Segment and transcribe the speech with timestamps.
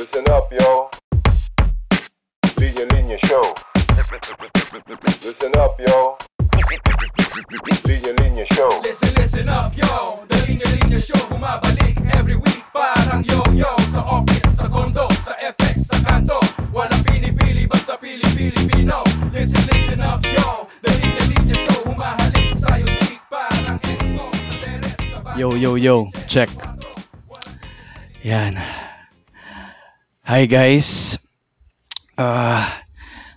[0.00, 0.88] Listen up, yo.
[2.56, 3.52] Linya Linya Show.
[5.20, 6.16] Listen up, yo.
[7.84, 8.80] Linya Linya Show.
[8.82, 14.56] Listen, listen up, yo The Linya Linya Show Bumabalik every week Parang yo-yo Sa office,
[14.56, 16.40] sa condo, sa FX, sa kanto
[16.72, 19.04] Walang pinipili, basta pili-Pilipino
[19.36, 24.96] Listen, listen up, yo The Linya Linya Show Humahalik sa'yo cheek Parang exo Sa teres,
[25.12, 26.08] sa Yo, yo, yo.
[26.24, 26.48] Check.
[28.24, 28.56] Yan.
[30.30, 31.18] Hi guys.
[32.14, 32.86] Ah,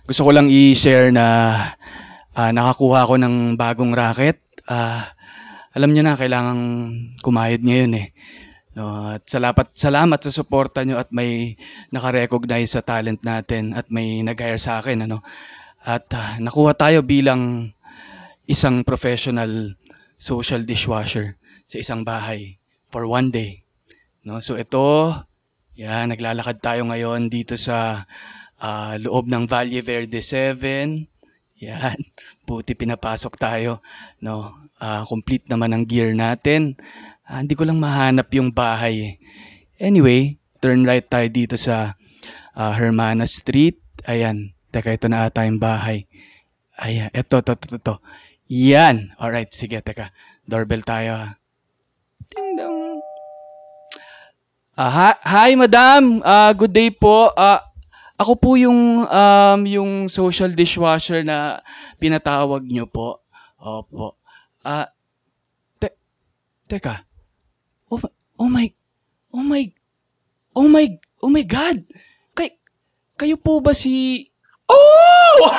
[0.06, 1.26] gusto ko lang i-share na
[2.38, 4.38] ah, nakakuha ako ng bagong racket.
[4.70, 5.10] Ah,
[5.74, 6.62] alam niyo na kailangang
[7.18, 8.14] kumayod ngayon eh.
[8.78, 11.58] No, at salamat salamat sa suporta niyo at may
[11.90, 15.26] naka-recognize sa talent natin at may nag-hire sa akin ano.
[15.82, 17.74] At ah, nakuha tayo bilang
[18.46, 19.74] isang professional
[20.14, 23.66] social dishwasher sa isang bahay for one day.
[24.22, 25.10] No, so ito,
[25.74, 28.06] yan, naglalakad tayo ngayon dito sa
[28.58, 31.06] ah, loob ng Valle Verde 7.
[31.62, 31.98] Yan,
[32.46, 33.82] buti pinapasok tayo.
[34.22, 36.76] No, Ah, complete naman ang gear natin.
[37.24, 38.94] Ah, hindi ko lang mahanap yung bahay.
[39.00, 39.12] eh.
[39.80, 41.96] Anyway, turn right tayo dito sa
[42.52, 43.80] ah, Hermana Street.
[44.04, 46.04] Ayan, teka, ito na ata yung bahay.
[46.76, 47.94] Ayan, ito, ito, ito, ito.
[48.50, 49.14] Yan.
[49.16, 50.12] Alright, sige, teka.
[50.44, 51.28] Doorbell tayo ha.
[54.74, 56.18] Ah, hi, hi, madam.
[56.26, 57.30] Ah, good day po.
[57.38, 57.62] Ah,
[58.18, 61.62] ako po yung um, yung social dishwasher na
[62.02, 63.22] pinatawag nyo po.
[63.62, 64.18] Opo.
[64.66, 64.90] Ah,
[65.78, 65.94] te,
[66.66, 67.06] teka.
[67.86, 68.02] Oh,
[68.34, 68.66] oh my,
[69.30, 69.62] oh my,
[70.58, 70.90] oh my,
[71.22, 71.86] oh my God.
[72.34, 72.58] Kay,
[73.14, 74.26] kayo po ba si,
[74.64, 75.36] Oh!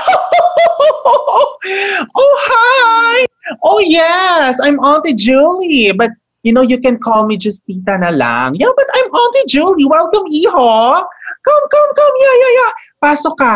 [2.19, 3.25] oh, hi!
[3.63, 5.93] Oh, yes, I'm Auntie Julie.
[5.93, 6.09] But,
[6.45, 8.53] you know, you can call me just Tita na lang.
[8.53, 9.89] Yeah, but I'm Auntie Julie.
[9.89, 11.01] Welcome, Iho.
[11.41, 12.15] Come, come, come.
[12.21, 12.71] Yeah, yeah, yeah.
[13.01, 13.53] Pasok ka.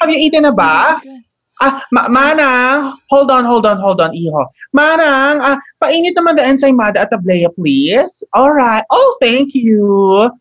[0.00, 0.96] Have you eaten na Oh ba?
[1.04, 1.20] God.
[1.60, 4.42] Ah, ma- Manang, hold on, hold on, hold on, Iho.
[4.74, 8.24] Manang, ah, painit naman the ensaymada at ablea, please.
[8.32, 8.82] All right.
[8.88, 10.32] Oh, thank you.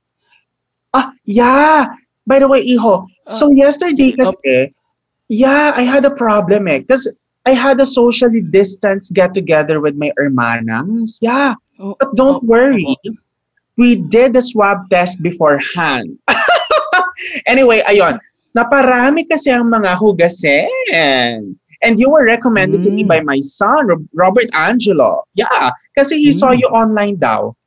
[0.95, 1.91] Ah, yeah.
[2.25, 4.33] By the way, Iho, so yesterday Up.
[4.33, 4.71] kasi,
[5.27, 6.79] yeah, I had a problem eh.
[6.79, 7.11] Because
[7.45, 11.17] I had a socially distanced get-together with my hermanas.
[11.21, 12.85] Yeah, Oh, but don't oh, worry.
[12.85, 13.17] oh.
[13.77, 16.21] We did the swab test beforehand.
[17.49, 18.21] anyway, ayon.
[18.53, 21.55] Naparami kasi ang mga hugasin.
[21.81, 23.09] And you were recommended to me Mm.
[23.09, 25.25] by my son, Rob- Robert Angelo.
[25.33, 26.59] Yeah, kasi he saw Mm.
[26.61, 27.57] you online daw.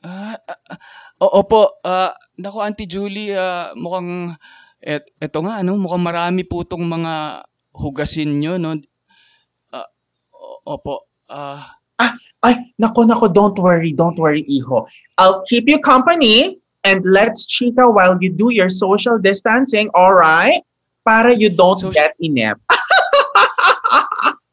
[0.00, 0.78] Ah, ah, ah,
[1.20, 1.68] oo po.
[1.84, 4.32] Ah, naku, Auntie Julie, ah, mukhang
[4.80, 8.76] et, eto nga ano, mukhang marami po tong mga hugasin nyo, no?
[10.32, 11.00] O- opo.
[11.28, 11.74] Ah,
[12.44, 14.84] Ay, nako, nako, don't worry, don't worry, Iho.
[15.16, 20.60] I'll keep you company and let's chika while you do your social distancing, all right?
[21.08, 22.60] Para you don't Soci- get inept.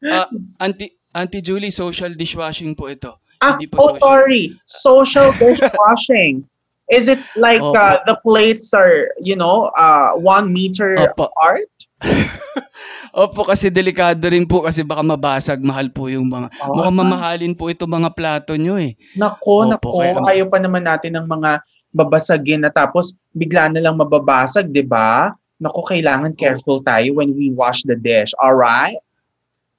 [0.08, 0.28] ah,
[0.60, 3.20] Auntie, Auntie Julie, social dishwashing po ito.
[3.42, 4.00] Ah, Hindi po oh, social.
[4.00, 4.42] sorry.
[4.64, 6.48] Social dishwashing.
[6.92, 7.76] Is it like Opo.
[7.76, 11.28] uh, the plates are, you know, uh, one meter Opo.
[11.32, 11.68] apart?
[13.12, 15.60] Opo, kasi delikado rin po kasi baka mabasag.
[15.60, 16.48] Mahal po yung mga...
[16.56, 16.72] Ah.
[16.72, 18.96] Mukhang mamahalin po ito mga plato nyo eh.
[19.14, 19.88] Nako, Opo, nako.
[20.00, 21.60] kaya- Ayaw pa naman natin ng mga
[21.92, 25.28] babasagin na tapos bigla na lang mababasag, di ba?
[25.60, 28.32] Nako, kailangan careful tayo when we wash the dish.
[28.40, 28.96] All right?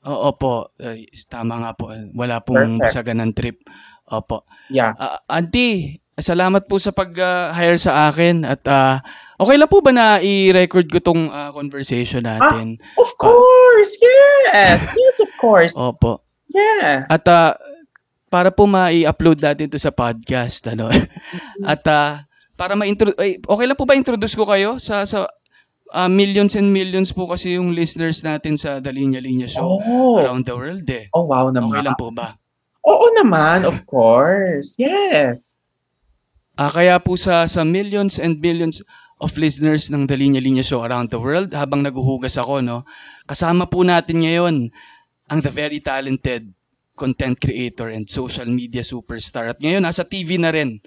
[0.05, 0.69] Oo po.
[0.77, 1.89] Ay, tama nga po.
[2.13, 2.83] Wala pong Perfect.
[2.85, 3.57] basagan ng trip.
[4.13, 4.45] Opo.
[4.69, 4.93] Yeah.
[4.99, 9.01] Ah, auntie, salamat po sa pag-hire sa akin at ah,
[9.35, 12.77] okay lang po ba na i-record ko tong ah, conversation natin?
[12.95, 14.77] Of course, yes.
[14.93, 15.73] Yes, of course.
[15.73, 16.21] Opo.
[16.53, 17.09] Yeah.
[17.09, 17.57] At ah,
[18.29, 20.89] para po ma-i-upload natin to sa podcast ano.
[21.65, 25.25] at ah, para ma-intro ay, okay lang po ba introduce ko kayo sa sa
[25.89, 30.21] ah, millions and millions po kasi yung listeners natin sa The Linya Linya Show Oh.
[30.21, 31.09] around the world eh.
[31.13, 31.73] Oh, wow naman.
[31.73, 32.37] Okay lang po ba?
[32.83, 34.75] Oo naman, of course.
[34.77, 35.55] Yes.
[36.53, 38.85] Ah, kaya po sa sa millions and billions
[39.17, 42.85] of listeners ng The Linya Linya Show around the world habang naguhugas ako no.
[43.25, 44.69] Kasama po natin ngayon
[45.33, 46.53] ang the very talented
[46.93, 50.77] content creator and social media superstar at ngayon nasa TV na rin.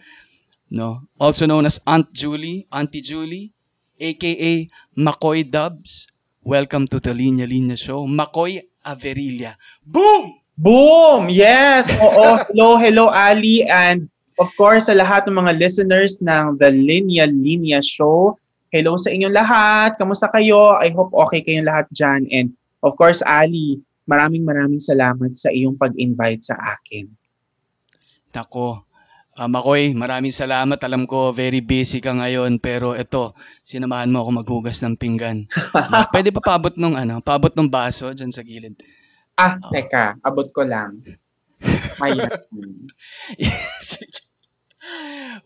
[0.71, 1.11] No?
[1.19, 3.51] Also known as Aunt Julie, Auntie Julie,
[3.99, 6.07] aka Makoy Dubs.
[6.47, 8.07] Welcome to The Linya Linya Show.
[8.07, 9.59] Makoy Averilla.
[9.83, 10.31] Boom!
[10.55, 11.27] Boom!
[11.27, 11.91] Yes!
[11.99, 12.39] Oo.
[12.39, 13.67] hello, hello, Ali.
[13.67, 18.37] And of course, sa lahat ng mga listeners ng The Linya Linya Show,
[18.73, 19.91] hello sa inyong lahat.
[19.97, 20.77] Kamusta kayo?
[20.81, 22.29] I hope okay kayong lahat dyan.
[22.29, 22.47] And
[22.85, 27.09] of course, Ali, maraming maraming salamat sa iyong pag-invite sa akin.
[28.37, 28.87] Nako,
[29.37, 30.81] Ah, Makoy, maraming salamat.
[30.81, 32.57] Alam ko, very busy ka ngayon.
[32.57, 35.45] Pero ito, sinamahan mo ako maghugas ng pinggan.
[36.13, 38.81] Pwede pa paabot nung, ano, paabot nung baso dyan sa gilid.
[39.37, 41.05] Ah, teka, abot ko lang.
[42.01, 42.33] Ayan.
[43.85, 44.26] Sige.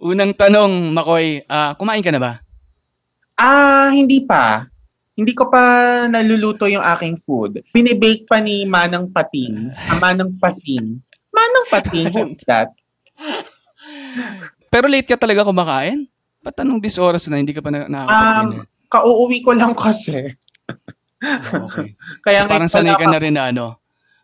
[0.00, 2.32] Unang tanong, Makoy, ah, kumain ka na ba?
[3.36, 4.64] Ah, hindi pa.
[5.16, 5.60] Hindi ko pa
[6.08, 7.60] naluluto yung aking food.
[7.76, 9.68] Binibake pa ni Manang Pating.
[9.76, 10.96] Ah, Manang Pasing.
[11.28, 12.72] Manang Pating, who is that?
[14.72, 16.08] Pero late ka talaga kumakain?
[16.40, 18.64] Ba't anong this oras na hindi ka pa na nakakapag-dinner?
[18.88, 20.32] Kauuwi ko lang kasi.
[21.20, 21.92] Ah, okay.
[22.24, 23.76] Kaya so, parang ngayon sanay ka na rin na ano,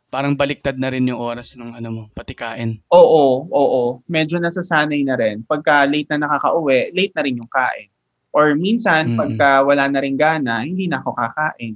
[0.06, 2.78] parang baliktad na rin yung oras ng ano mo, pati kain.
[2.90, 3.82] Oo, oo.
[4.06, 5.42] Medyo nasasanay na rin.
[5.42, 7.90] Pagka late na nakakauwi, late na rin yung kain.
[8.30, 9.18] Or minsan, Mm-mm.
[9.18, 11.74] pagka wala na rin gana, hindi na ako kakain.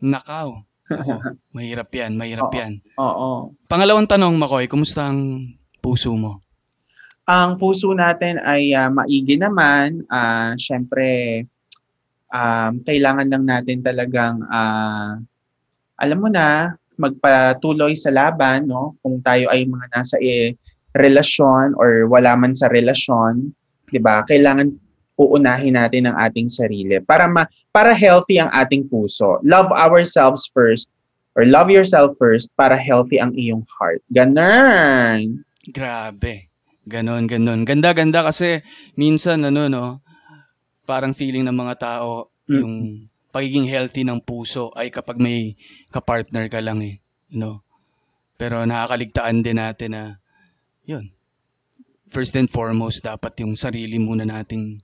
[0.00, 0.62] Nakaw.
[0.84, 1.12] Ako,
[1.56, 2.56] mahirap yan, mahirap Oo.
[2.56, 2.72] yan.
[3.00, 3.30] Oo.
[3.66, 6.44] Pangalawang tanong, Makoy, kumusta ang puso mo?
[7.24, 10.04] Ang puso natin ay ah, maigi naman.
[10.12, 11.40] Ah, Siyempre,
[12.28, 15.18] um, kailangan lang natin talagang, ah,
[15.96, 18.94] alam mo na, magpatuloy sa laban, no?
[19.02, 20.54] Kung tayo ay mga nasa eh,
[20.94, 23.50] relasyon or wala man sa relasyon,
[23.90, 24.22] 'di ba?
[24.24, 24.70] Kailangan
[25.14, 29.38] uunahin natin ang ating sarili para ma- para healthy ang ating puso.
[29.46, 30.90] Love ourselves first
[31.34, 34.02] or love yourself first para healthy ang iyong heart.
[34.10, 35.42] Ganun.
[35.70, 36.50] Grabe.
[36.84, 37.64] Ganon, ganon.
[37.64, 38.60] Ganda, ganda kasi
[38.94, 39.84] minsan ano no,
[40.84, 42.60] parang feeling ng mga tao Mm.
[42.60, 42.74] yung
[43.34, 45.58] pagiging healthy ng puso ay kapag may
[45.90, 47.66] kapartner ka lang eh, you know.
[48.38, 50.02] Pero nakakaligtaan din natin na
[50.86, 51.10] yun.
[52.06, 54.78] First and foremost dapat yung sarili muna nating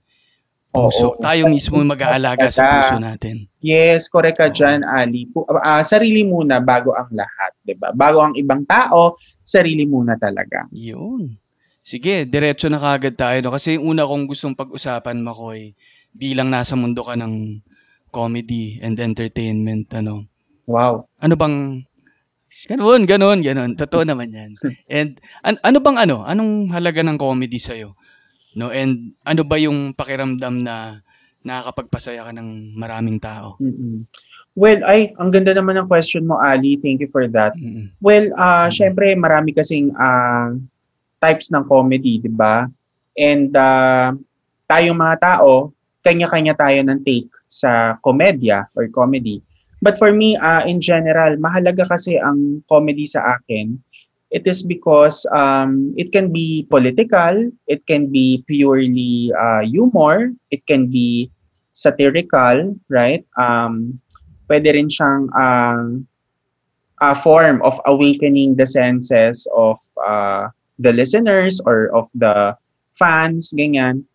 [0.67, 1.15] puso.
[1.15, 1.19] Oo.
[1.23, 3.47] Tayo mismo mag-aalaga sa puso natin.
[3.63, 5.31] Yes, correct ka dyan, Ali.
[5.63, 7.95] Ah, sarili muna bago ang lahat, 'di ba?
[7.95, 10.67] Bago ang ibang tao, sarili muna talaga.
[10.75, 11.39] Yun.
[11.81, 13.37] Sige, diretso na kagad tayo.
[13.41, 13.51] No?
[13.55, 15.73] Kasi yung una kong gustong pag-usapan, Makoy,
[16.13, 17.57] bilang nasa mundo ka ng
[18.11, 20.27] comedy and entertainment, ano,
[20.67, 21.07] Wow.
[21.17, 21.83] ano bang,
[22.69, 24.51] ganun, ganun, ganun, totoo naman yan.
[24.91, 27.95] And an- ano bang ano, anong halaga ng comedy sa'yo?
[28.51, 30.99] No, and ano ba yung pakiramdam na
[31.41, 33.55] nakakapagpasaya ka ng maraming tao?
[33.57, 34.05] Mm-mm.
[34.53, 36.75] Well, ay, ang ganda naman ng question mo, Ali.
[36.75, 37.55] Thank you for that.
[37.55, 37.95] Mm-mm.
[38.03, 38.75] Well, ah Mm.
[38.75, 40.51] syempre marami kasing ah,
[41.23, 42.67] types ng comedy, 'di ba?
[43.15, 44.11] And ah,
[44.67, 49.41] tayong mga tao, kanya-kanya tayo ng take sa komedya or comedy.
[49.81, 53.81] But for me, ah, in general, mahalaga kasi ang comedy sa akin.
[54.31, 60.63] It is because um, it can be political, it can be purely ah, humor, it
[60.69, 61.33] can be
[61.73, 63.25] satirical, right?
[63.35, 63.99] Um,
[64.47, 65.81] pwede rin siyang ah,
[67.01, 72.53] a form of awakening the senses of uh, the listeners or of the
[72.93, 74.05] fans, ganyan.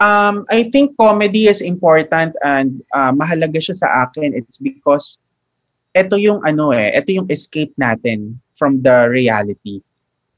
[0.00, 4.32] Um, I think comedy is important and uh, mahalaga siya sa akin.
[4.32, 5.20] It's because
[5.92, 9.84] ito yung ano eh, ito yung escape natin from the reality,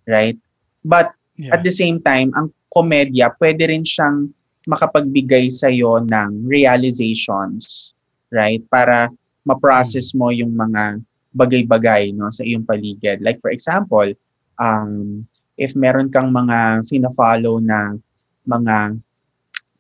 [0.07, 0.37] right?
[0.83, 1.57] But Yeah.
[1.57, 4.31] at the same time, ang komedya pwede rin siyang
[4.69, 7.97] makapagbigay sa ng realizations,
[8.29, 8.61] right?
[8.69, 9.09] Para
[9.43, 13.25] ma-process mo yung mga bagay-bagay no sa iyong paligid.
[13.25, 14.13] Like for example,
[14.61, 15.25] um
[15.57, 17.97] if meron kang mga fina-follow na
[18.45, 19.01] mga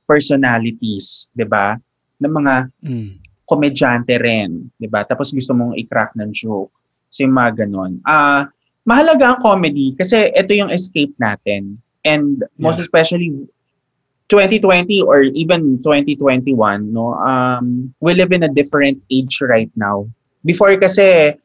[0.04, 1.76] personalities, 'di ba?
[2.18, 3.18] Na mga Mm.
[3.44, 5.04] komedyante rin, 'di ba?
[5.04, 6.72] Tapos gusto mong i-crack ng joke.
[7.12, 8.00] So yung mga ganun.
[8.08, 8.48] Ah,
[8.82, 11.76] mahalaga ang comedy kasi ito yung escape natin.
[12.02, 12.86] And most Yeah.
[12.88, 13.30] especially
[14.26, 17.12] 2020 or even 2021, no?
[17.20, 20.08] Um, we live in a different age right now.
[20.42, 21.36] Before kasi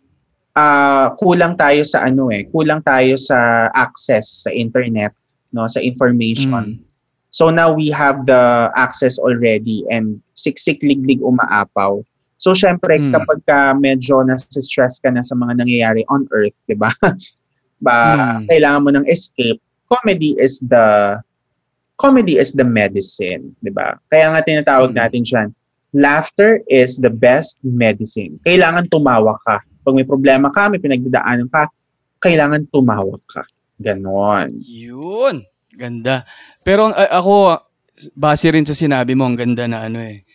[0.56, 5.14] ah, kulang tayo sa ano eh, kulang tayo sa access sa internet,
[5.54, 6.80] no, sa information.
[6.80, 6.87] Mm.
[7.30, 12.02] So now we have the access already and siksik liglig umaapaw.
[12.38, 13.12] So syempre Mm.
[13.14, 16.90] kapag ka medyo nasa-stress ka na sa mga nangyayari on earth, 'di ba?
[17.86, 18.46] ba Mm.
[18.50, 19.60] kailangan mo ng escape.
[19.88, 21.18] Comedy is the
[21.98, 23.98] comedy is the medicine, 'di ba?
[24.08, 24.98] Kaya nga tinatawag Mm.
[25.02, 25.48] natin siyan,
[25.98, 28.38] laughter is the best medicine.
[28.46, 29.62] Kailangan tumawa ka.
[29.82, 31.66] Pag may problema ka, may pinagdadaanan ka,
[32.22, 33.42] kailangan tumawa ka.
[33.78, 34.58] Ganon.
[34.62, 35.42] Yun.
[35.78, 36.26] Ganda.
[36.66, 37.62] Pero a- ako,
[38.18, 40.26] base rin sa sinabi mo, ang ganda na ano eh.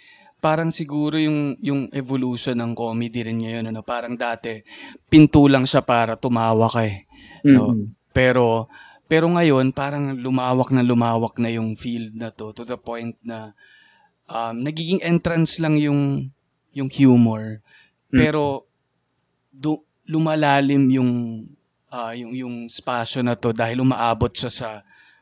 [0.42, 4.62] Parang siguro yung, yung evolution ng comedy rin ngayon, ano, parang dati,
[5.06, 7.06] pinto lang siya para tumawa ka eh.
[7.46, 7.74] No.
[7.74, 7.94] Mm-mm.
[8.10, 8.66] Pero,
[9.06, 13.54] pero ngayon, parang lumawak na lumawak na yung field na to, to the point na
[14.26, 16.30] um, nagiging entrance lang yung,
[16.74, 17.62] yung humor.
[18.10, 18.18] Mm.
[18.18, 18.66] Pero,
[19.54, 21.10] du- lumalalim yung,
[21.86, 24.68] ah, yung, yung spasyo na to dahil umaabot siya sa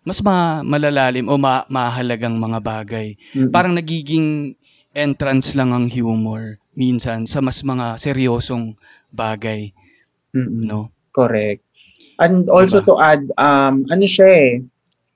[0.04, 3.14] mas ma- malalalim o ma- mahalagang mga bagay.
[3.36, 3.52] Mm-mm.
[3.52, 4.56] Parang nagiging
[4.96, 8.74] entrance lang ang humor minsan sa mas mga seryosong
[9.12, 9.70] bagay,
[10.32, 10.64] Mm-mm.
[10.66, 10.90] no?
[11.12, 11.62] Correct.
[12.20, 12.88] And also Diba?
[12.88, 14.50] to add, um, ano siya eh,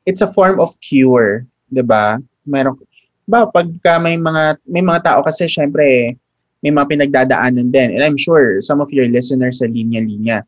[0.08, 2.20] it's a form of cure, 'di ba?
[2.44, 2.80] Meron
[3.24, 6.16] ba pagka may mga may mga tao kasi syempre
[6.64, 7.92] may mga pinagdadaanan din.
[7.92, 10.44] And I'm sure some of your listeners sa linya-linya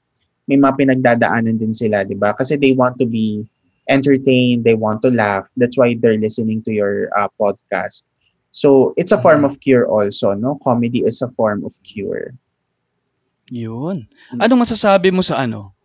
[0.46, 2.32] may mga pinagdadaanan din sila, 'di ba?
[2.32, 3.42] Kasi they want to be
[3.88, 5.46] entertained, they want to laugh.
[5.56, 8.06] That's why they're listening to your uh, podcast.
[8.50, 10.58] So, it's a form of cure also, no?
[10.64, 12.32] Comedy is a form of cure.
[13.52, 14.08] Yun.
[14.32, 14.40] Mm.
[14.42, 15.76] Anong masasabi mo sa ano?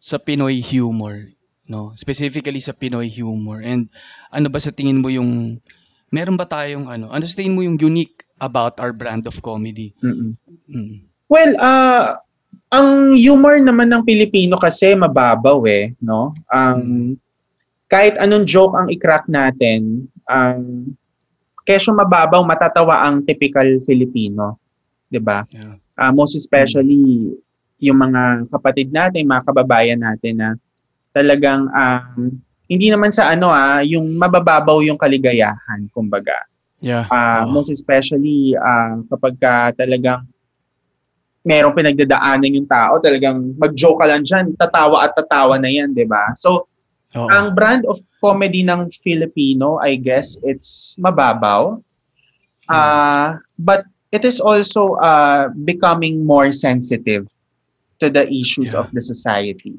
[0.00, 1.34] Sa Pinoy humor,
[1.68, 1.92] no?
[1.98, 3.60] Specifically sa Pinoy humor.
[3.60, 3.90] And
[4.32, 5.60] ano ba sa tingin mo yung
[6.08, 7.10] meron ba tayong ano?
[7.12, 9.92] Ano sa tingin mo yung unique about our brand of comedy?
[10.00, 10.38] Mm-mm.
[10.70, 11.04] Mm.
[11.28, 12.18] Well, uh,
[12.70, 16.30] ang humor naman ng Pilipino kasi mababaw eh, no?
[16.50, 17.14] Ang
[17.90, 20.94] kahit anong joke ang i-crack natin, ang
[21.66, 24.56] kesyo mababaw matatawa ang typical Filipino,
[25.10, 25.42] 'di ba?
[25.50, 25.76] Yeah.
[25.98, 27.34] Ah, most especially
[27.82, 30.48] yung mga kapatid natin, mga kababayan natin na
[31.10, 32.30] talagang um,
[32.70, 36.46] hindi naman sa ano ah, yung mabababaw yung kaligayahan, kumbaga.
[36.80, 37.04] Yeah.
[37.10, 37.58] Ah, Oo.
[37.58, 40.24] most especially ah, kapag ka talagang
[41.42, 46.04] merong pinagdadaanan yung tao, talagang mag-joke ka lang dyan, tatawa at tatawa na yan, di
[46.04, 46.30] ba?
[46.36, 46.69] So,
[47.12, 47.26] Oo.
[47.26, 51.82] ang brand of comedy ng Filipino, I guess, it's mababaw.
[52.64, 57.26] Ah, but it is also uh, becoming more sensitive
[57.98, 58.78] to the issues Yeah.
[58.78, 59.74] of the society.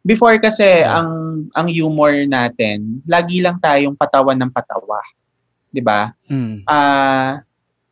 [0.00, 0.96] Before kasi Yeah.
[0.96, 1.10] ang
[1.52, 5.04] ang humor natin, lagi lang tayong patawa ng patawa.
[5.68, 6.16] 'Di ba?
[6.26, 6.64] Mm.
[6.64, 7.44] ah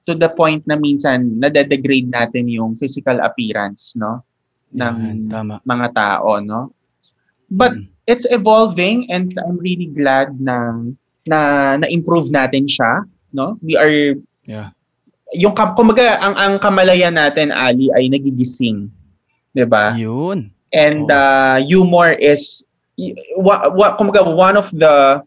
[0.03, 4.25] to the point na minsan nade-degrade natin yung physical appearance no
[4.73, 5.61] ng tama.
[5.61, 6.73] mga tao no
[7.47, 7.93] but Mm.
[8.09, 10.73] It's evolving and I'm really glad na
[11.29, 13.05] na na-improve natin siya
[13.37, 14.17] no we are
[14.49, 14.73] Yeah.
[15.37, 18.89] yung kumbaga ang ang kamalayan natin Ali ay nagigising
[19.53, 20.49] 'di ba Yun.
[20.73, 21.13] and Oo.
[21.13, 22.65] uh, humor is
[23.37, 25.21] wa, wa, kumbaga one of the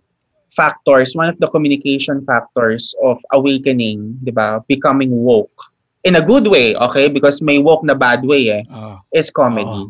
[0.51, 4.59] factors, one of the communication factors of awakening, 'di ba?
[4.67, 5.71] Becoming woke
[6.03, 7.07] in a good way, okay?
[7.07, 8.99] Because may woke na bad way eh, Oo.
[9.15, 9.87] is comedy.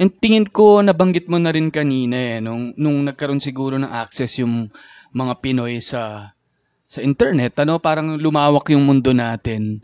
[0.00, 4.40] And tingin ko nabanggit mo na rin kanina eh nung nung nagkaroon siguro ng access
[4.40, 4.72] yung
[5.12, 6.32] mga Pinoy sa
[6.90, 9.78] sa internet, ano, parang lumawak yung mundo natin.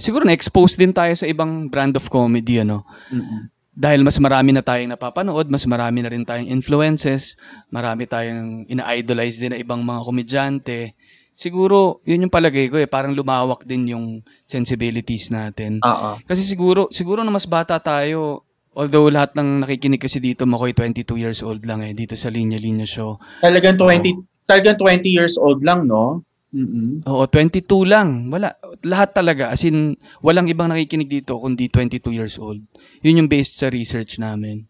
[0.00, 2.88] Siguro na-expose din tayo sa ibang brand of comedy, ano.
[3.12, 3.52] Mm-mm.
[3.76, 7.36] Dahil mas marami na tayong napapanood, mas marami na rin tayong influences,
[7.68, 10.96] marami tayong ina-idolize din na ibang mga komedyante.
[11.36, 15.84] Siguro, yun yung palagay ko eh, parang lumawak din yung sensibilities natin.
[15.84, 16.16] Oo.
[16.24, 18.47] Kasi siguro, siguro na mas bata tayo,
[18.78, 22.54] although lahat ng nakikinig kasi dito, makoy 22 years old lang eh, dito sa Linya
[22.54, 23.18] Linya Show.
[23.42, 26.22] Talagang 20 talagang 20 years old lang, no?
[26.48, 27.04] Mm-mm.
[27.04, 28.32] Oo, 22 lang.
[28.32, 28.56] Wala.
[28.80, 29.52] Lahat talaga.
[29.52, 32.64] As in, walang ibang nakikinig dito kundi 22 years old.
[33.04, 34.64] Yun yung based sa research namin.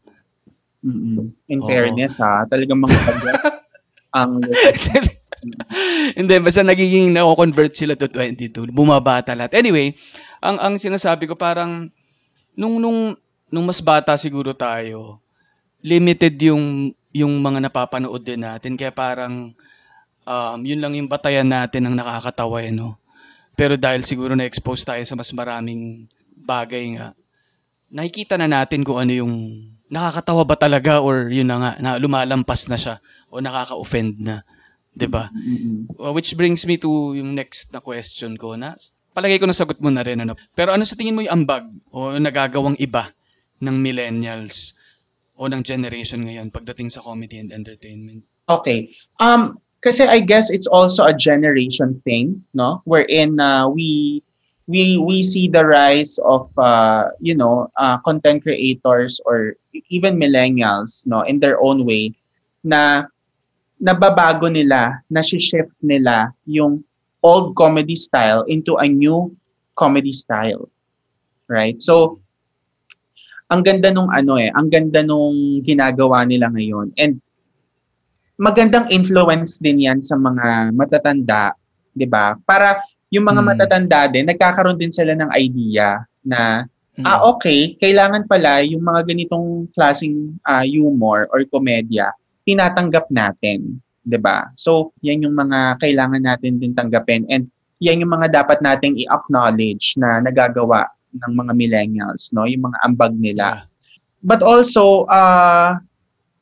[0.83, 1.31] Mm-mm.
[1.47, 1.69] In Oo.
[1.69, 2.99] fairness ha, talagang mga
[4.19, 4.43] ang
[6.19, 8.75] Hindi, basta nagiging na-convert sila to 22.
[8.75, 9.55] Bumabata lahat.
[9.55, 9.95] Anyway,
[10.43, 11.95] ang ang sinasabi ko parang
[12.59, 13.15] nung nung
[13.49, 15.21] nung mas bata siguro tayo,
[15.81, 19.57] limited yung yung mga napapanood din natin kaya parang
[20.29, 23.01] um, yun lang yung batayan natin ang nakakatawa eh, no?
[23.59, 27.17] Pero dahil siguro na-expose tayo sa mas maraming bagay nga,
[27.91, 29.35] nakikita na natin kung ano yung
[29.89, 33.01] nakakatawa ba talaga or yun na nga, na lumalampas na siya
[33.33, 34.45] o nakaka-offend na.
[34.99, 35.31] 'di ba?
[35.31, 35.87] Mm-mm.
[35.95, 38.75] Uh, which brings me to yung next na question ko na
[39.15, 40.35] palagay ko nasagot mo na rin ano.
[40.59, 43.15] Pero ano sa tingin mo yung ambag o nagagawang iba
[43.63, 44.75] ng millennials
[45.39, 48.27] o ng generation ngayon pagdating sa comedy and entertainment?
[48.49, 48.91] Okay.
[49.23, 52.83] Um kasi I guess it's also a generation thing, no?
[52.83, 54.23] Wherein uh, we
[54.67, 59.55] we we see the rise of uh, you know, uh, content creators or
[59.89, 62.15] even millennials, no, in their own way
[62.67, 63.07] na
[63.79, 66.83] nababago nila, na shift nila yung
[67.23, 69.31] old comedy style into a new
[69.79, 70.69] comedy style.
[71.47, 71.81] Right?
[71.81, 72.21] So
[73.49, 76.93] ang ganda nung ano eh, ang ganda nung ginagawa nila ngayon.
[77.01, 77.17] And
[78.39, 81.57] magandang influence din yan sa mga matatanda,
[81.97, 82.39] 'di ba?
[82.47, 82.79] Para
[83.11, 83.49] yung mga Mm.
[83.49, 86.69] matatanda din nagkakaroon din sila ng idea na
[87.01, 87.07] Mm.
[87.09, 92.13] ah okay, kailangan pala yung mga ganitong klaseng ah, humor or komedya
[92.45, 94.49] tinatanggap natin, 'di ba?
[94.57, 99.95] So, yan yung mga kailangan natin din tanggapin and yan yung mga dapat nating i-acknowledge
[99.97, 102.45] na nagagawa ng mga millennials, no?
[102.45, 103.69] Yung mga ambag nila
[104.23, 105.75] but also uh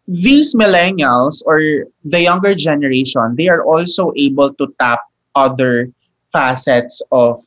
[0.09, 5.01] these millennials or the younger generation, they are also able to tap
[5.35, 5.91] other
[6.33, 7.39] facets of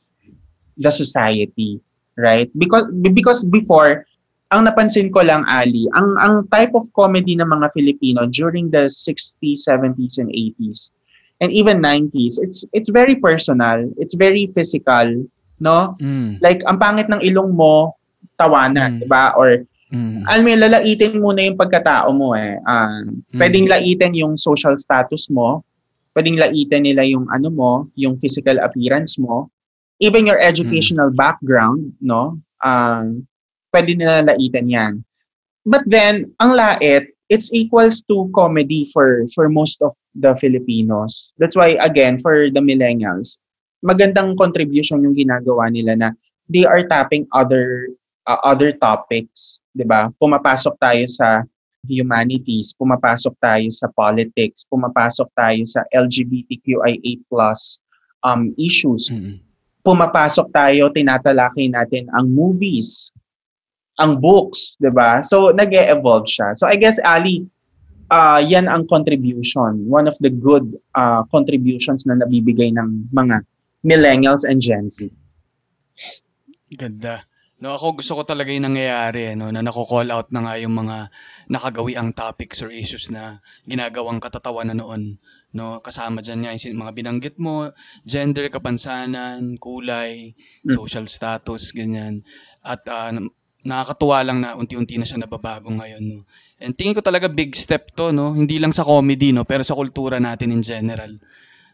[0.76, 1.80] the society,
[2.16, 2.50] right?
[2.58, 4.04] Because because before
[4.50, 8.90] ang napansin ko lang Ali, ang ang type of comedy ng mga Filipino during the
[8.92, 10.92] 60s, 70s and 80s
[11.40, 15.24] and even 90s, it's it's very personal, it's very physical,
[15.60, 15.94] no?
[16.00, 16.40] Mm.
[16.40, 17.94] Like ang pangit ng ilong mo,
[18.34, 18.98] tawanan, Mm.
[19.00, 19.36] 'di ba?
[19.36, 20.22] Or Mm.
[20.24, 22.56] alam mo, lalaitin muna yung pagkatao mo eh.
[22.62, 23.38] Um, Mm.
[23.38, 25.66] Pwedeng laitin yung social status mo,
[26.14, 29.50] pwedeng laitin nila yung ano mo, yung physical appearance mo,
[29.98, 32.38] even your educational background, no?
[32.62, 33.26] Um,
[33.74, 34.92] pwede nila laitin yan.
[35.66, 41.34] But then, ang lait, it's equals to comedy for for most of the Filipinos.
[41.36, 43.38] That's why, again, for the millennials,
[43.80, 46.08] magandang contribution yung ginagawa nila na
[46.48, 47.88] they are tapping other
[48.28, 50.12] uh, other topics, 'di ba?
[50.20, 51.44] Pumapasok tayo sa
[51.88, 57.24] humanities, pumapasok tayo sa politics, pumapasok tayo sa LGBTQIA+
[58.20, 59.08] um issues.
[59.08, 59.40] Mm.
[59.80, 63.08] Pumapasok tayo, tinatalakay natin ang movies,
[63.96, 65.24] ang books, 'di ba?
[65.24, 66.52] So nag-evolve siya.
[66.52, 67.48] So I guess Ali
[68.12, 73.40] uh, yan ang contribution, one of the good uh, contributions na nabibigay ng mga
[73.84, 75.08] millennials and Gen Z.
[76.70, 77.26] Ganda.
[77.60, 80.72] No, ako gusto ko talaga yung nangyayari, eh, no, na nako-call out na nga yung
[80.72, 81.12] mga
[81.52, 85.20] nakagawi ang topics or issues na ginagawang katatawanan noon.
[85.52, 87.68] No, kasama dyan nga yung mga binanggit mo,
[88.00, 90.32] gender, kapansanan, kulay,
[90.64, 90.72] Mm.
[90.72, 92.24] social status, ganyan.
[92.64, 93.28] At na-
[93.60, 96.24] nakakatuwa lang na unti-unti na siya nababago ngayon, no.
[96.56, 99.76] And tingin ko talaga big step to, no, hindi lang sa comedy, no, pero sa
[99.76, 101.12] kultura natin in general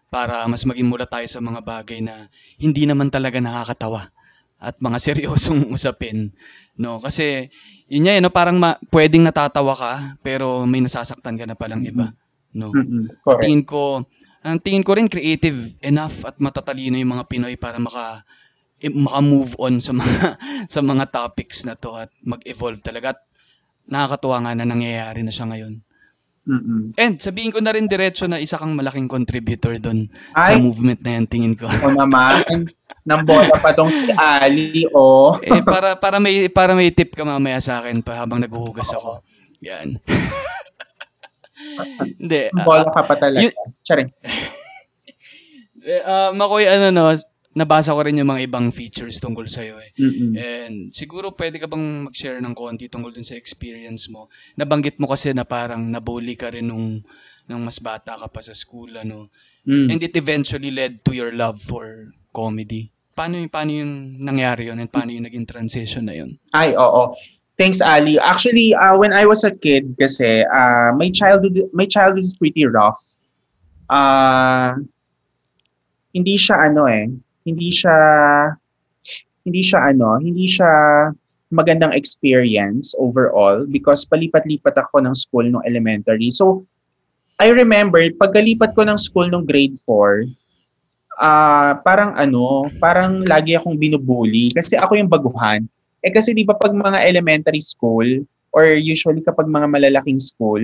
[0.08, 4.10] para mas maging mula tayo sa mga bagay na hindi naman talaga nakakatawa
[4.56, 6.32] at mga seryosong usapin
[6.76, 7.48] no kasi
[7.88, 9.92] yun nga eh, no parang ma- pwedeng natatawa ka
[10.24, 12.12] pero may nasasaktan ka na palang iba
[12.56, 13.22] no Mm-mm.
[13.24, 13.42] Correct.
[13.44, 14.06] tingin ko
[14.46, 18.22] ang tingin ko rin creative enough at matatalino yung mga Pinoy para maka
[18.78, 20.36] eh, maka-move on sa mga
[20.74, 23.20] sa mga topics na to at mag-evolve talaga at
[23.88, 25.82] nakakatuwa nga na nangyayari na siya ngayon.
[26.46, 26.94] Mm-mm.
[26.94, 31.18] And sabihin ko na rin diretso na isa kang malaking contributor doon sa movement na
[31.18, 31.66] yan tingin ko.
[31.66, 32.70] ako naman.
[33.02, 35.34] Nang bola pa tong si Ali, oh.
[35.42, 39.26] eh para para may para may tip ka mamaya sa akin pa habang naghuhugas ako.
[39.62, 39.98] Yan.
[42.22, 42.54] Hindi.
[42.62, 43.42] Bola ka pa talaga.
[43.42, 44.10] yun- Charing.
[45.86, 47.10] eh, ah, Makoy, ano no,
[47.56, 49.90] nabasa ko rin yung mga ibang features tungkol sa'yo eh.
[49.96, 50.32] Mm-mm.
[50.36, 54.28] And siguro pwede ka bang mag-share ng konti tungkol dun sa experience mo?
[54.60, 57.00] Nabanggit mo kasi na parang nabully ka rin nung,
[57.48, 59.32] nung mas bata ka pa sa school, ano?
[59.64, 59.88] Mm.
[59.88, 62.92] And it eventually led to your love for comedy.
[63.16, 66.36] Paano, yung- paano yung nangyari yun and paano yung naging transition na yun?
[66.52, 67.16] Ay, oo.
[67.56, 68.20] Thanks, Ali.
[68.20, 72.68] Actually, uh, when I was a kid kasi, uh, my childhood my childhood is pretty
[72.68, 73.00] rough.
[73.88, 74.76] Uh,
[76.12, 77.08] hindi siya ano eh,
[77.46, 77.94] hindi siya
[79.46, 80.70] hindi siya ano, hindi siya
[81.54, 86.34] magandang experience overall because palipat-lipat ako ng school nung elementary.
[86.34, 86.66] So,
[87.38, 90.26] I remember, pagkalipat ko ng school nung grade 4,
[91.22, 95.64] ah parang ano, parang lagi akong binubuli kasi ako yung baguhan.
[96.04, 98.04] Eh kasi di ba pag mga elementary school
[98.50, 100.60] or usually kapag mga malalaking school,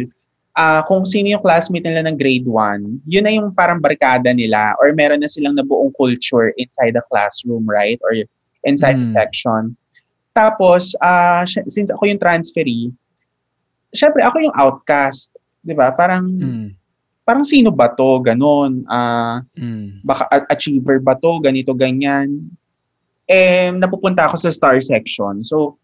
[0.53, 4.77] ah kung sino yung classmate nila ng grade 1, yun na yung parang barkada nila
[4.77, 7.97] or meron na silang nabuong culture inside the classroom, right?
[8.05, 8.13] Or
[8.63, 9.17] inside the Mm.
[9.17, 9.63] section.
[10.33, 10.93] Tapos,
[11.45, 12.93] sy- since ako yung transferee,
[13.91, 15.93] syempre ako yung outcast, 'di ba?
[15.93, 16.69] Parang Mm.
[17.23, 18.21] parang sino ba to?
[18.21, 18.85] Ganon.
[18.89, 20.01] Ah Mm.
[20.03, 22.49] baka achiever ba to, ganito, ganyan.
[23.25, 25.41] Eh, napupunta ako sa star section.
[25.47, 25.79] So,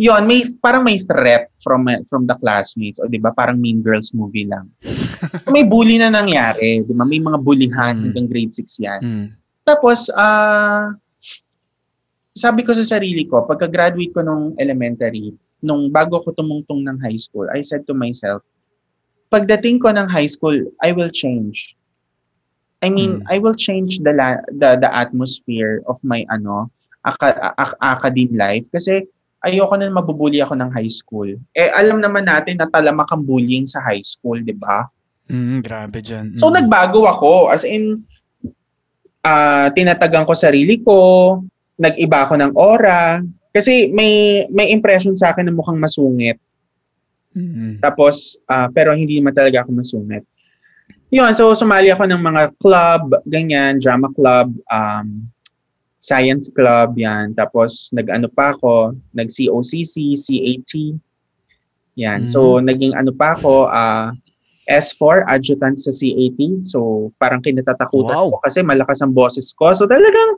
[0.00, 4.10] yon may parang may threat from from the classmates o 'di ba parang Mean Girls
[4.10, 4.72] movie lang.
[5.52, 7.04] May bully na nangyari, 'di ba?
[7.04, 8.02] May mga bullyhan Mm.
[8.08, 9.00] hanggang grade 6 'yan.
[9.00, 9.26] Mm.
[9.62, 10.96] Tapos ah
[12.32, 17.18] sabi ko sa sarili ko, pagka-graduate ko nung elementary, nung bago ko tumungtong ng high
[17.18, 18.40] school, I said to myself,
[19.28, 21.76] pagdating ko ng high school, I will change.
[22.80, 23.28] I mean, Hmm.
[23.28, 26.72] I will change the, la- the the atmosphere of my ano,
[27.04, 29.04] aka- ac- academe life kasi
[29.40, 31.28] ayoko na mabubuli ako ng high school.
[31.56, 34.84] Eh alam naman natin na talamak ang bullying sa high school, 'di ba?
[35.30, 36.34] Mm, grabe dyan.
[36.36, 36.64] So Mm.
[36.64, 38.04] nagbago ako as in
[39.24, 41.40] ah tinatagang ko sarili ko,
[41.76, 46.36] nag-iba ako ng aura kasi may may impression sa akin na mukhang masungit.
[47.32, 47.78] Mm.
[47.80, 50.24] Tapos ah, pero hindi naman talaga ako masungit.
[51.10, 55.26] Yun, so sumali ako ng mga club, ganyan, drama club, um,
[56.00, 57.36] science club, yan.
[57.36, 60.72] Tapos nag-ano pa ako, nag-COCC, CAT,
[61.98, 62.24] Yan.
[62.24, 62.64] So, Mm.
[62.70, 64.14] naging ano pa ako, ah,
[64.70, 66.62] S4, adjutant sa CAT.
[66.62, 68.30] So, parang kinatatakutan Wow.
[68.30, 69.74] ko kasi malakas ang boses ko.
[69.74, 70.30] So, talagang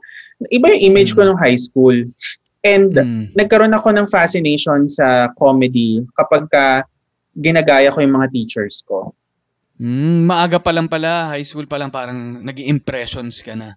[0.49, 1.27] iba yung image ko Mm.
[1.29, 1.95] nung high school.
[2.65, 3.23] And Mm.
[3.37, 6.83] nagkaroon ako ng fascination sa comedy kapag ka
[7.37, 9.13] ginagaya ko yung mga teachers ko.
[9.73, 13.73] Mm, maaga pa lang pala, high school pa lang parang naging impressions ka na.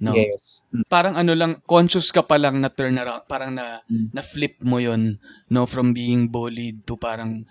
[0.00, 0.16] No.
[0.16, 0.64] Yes.
[0.72, 0.88] Mm.
[0.88, 4.08] Parang ano lang, conscious ka pa lang na turn around, parang na Mm.
[4.16, 5.20] na flip mo 'yon,
[5.52, 7.44] no, from being bullied to parang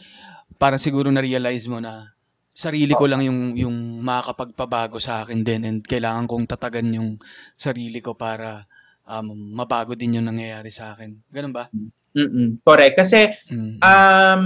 [0.57, 2.17] parang siguro na realize mo na
[2.53, 7.21] sarili ko lang yung yung makakapagpabago sa akin din and kailangan kong tatagan yung
[7.57, 8.65] sarili ko para
[9.05, 11.13] um, mabago din yung nangyayari sa akin.
[11.29, 11.69] Ganun ba?
[12.17, 12.57] Mm-mm.
[12.65, 12.97] Correct.
[12.97, 13.77] Kasi Mm.
[13.81, 14.41] um,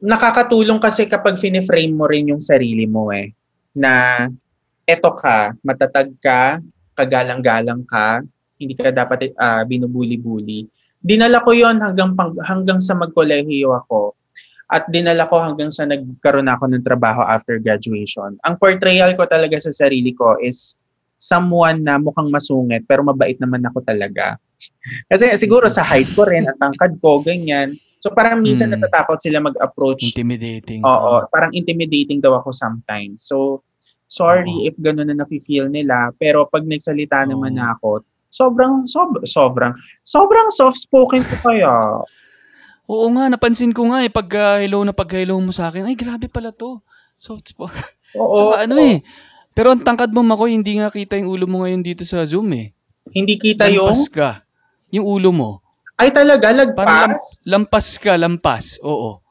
[0.00, 3.34] nakakatulong kasi kapag fine-frame mo rin yung sarili mo eh.
[3.76, 4.24] Na
[4.88, 6.60] eto ka, matatag ka,
[6.96, 8.22] kagalang-galang ka,
[8.56, 10.64] hindi ka dapat ah, binubuli-buli.
[11.04, 12.16] Dinala ko yon hanggang,
[12.48, 14.16] hanggang sa magkolehiyo ako.
[14.72, 18.40] At dinala ko hanggang sa nagkaroon ako ng trabaho after graduation.
[18.48, 20.80] Ang portrayal ko talaga sa sarili ko is
[21.20, 24.40] someone na mukhang masungit pero mabait naman ako talaga.
[25.12, 27.76] Kasi siguro sa height ko rin at tangkad ko, ganyan.
[28.04, 28.84] So parang minsan Mm.
[28.84, 30.12] natatakot sila mag-approach.
[30.12, 30.84] Intimidating.
[30.84, 33.24] Oo, parang intimidating daw ako sometimes.
[33.24, 33.64] So
[34.04, 34.68] sorry Oo.
[34.68, 37.64] if gano'n na nafe-feel nila, pero pag nagsalita naman Oo.
[37.64, 39.72] na ako, sobrang sob, sobrang
[40.04, 41.72] sobrang soft-spoken ko kaya.
[42.92, 45.88] Oo nga, napansin ko nga eh, pag ah, hello na pag hello mo sa akin,
[45.88, 46.84] ay grabe pala to.
[47.16, 47.72] Soft spot.
[48.20, 48.36] Oo.
[48.36, 49.00] Tsaka ano eh,
[49.56, 52.52] pero ang tangkad mo, Mako, hindi nga kita yung ulo mo ngayon dito sa Zoom
[52.52, 52.76] eh.
[53.16, 54.44] Hindi kita yung Lampas ka.
[54.92, 55.63] Yung ulo mo.
[55.94, 57.38] Ay talaga Parang lagpas.
[57.46, 58.82] lampas ka, lampas.
[58.82, 59.22] Oo.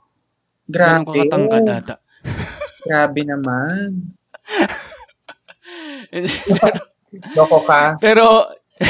[0.68, 1.12] Ganun Grabe.
[1.12, 1.96] ka katangkad oh, ata.
[2.88, 4.16] grabe naman.
[7.38, 7.98] Loko ka.
[8.02, 8.48] pero,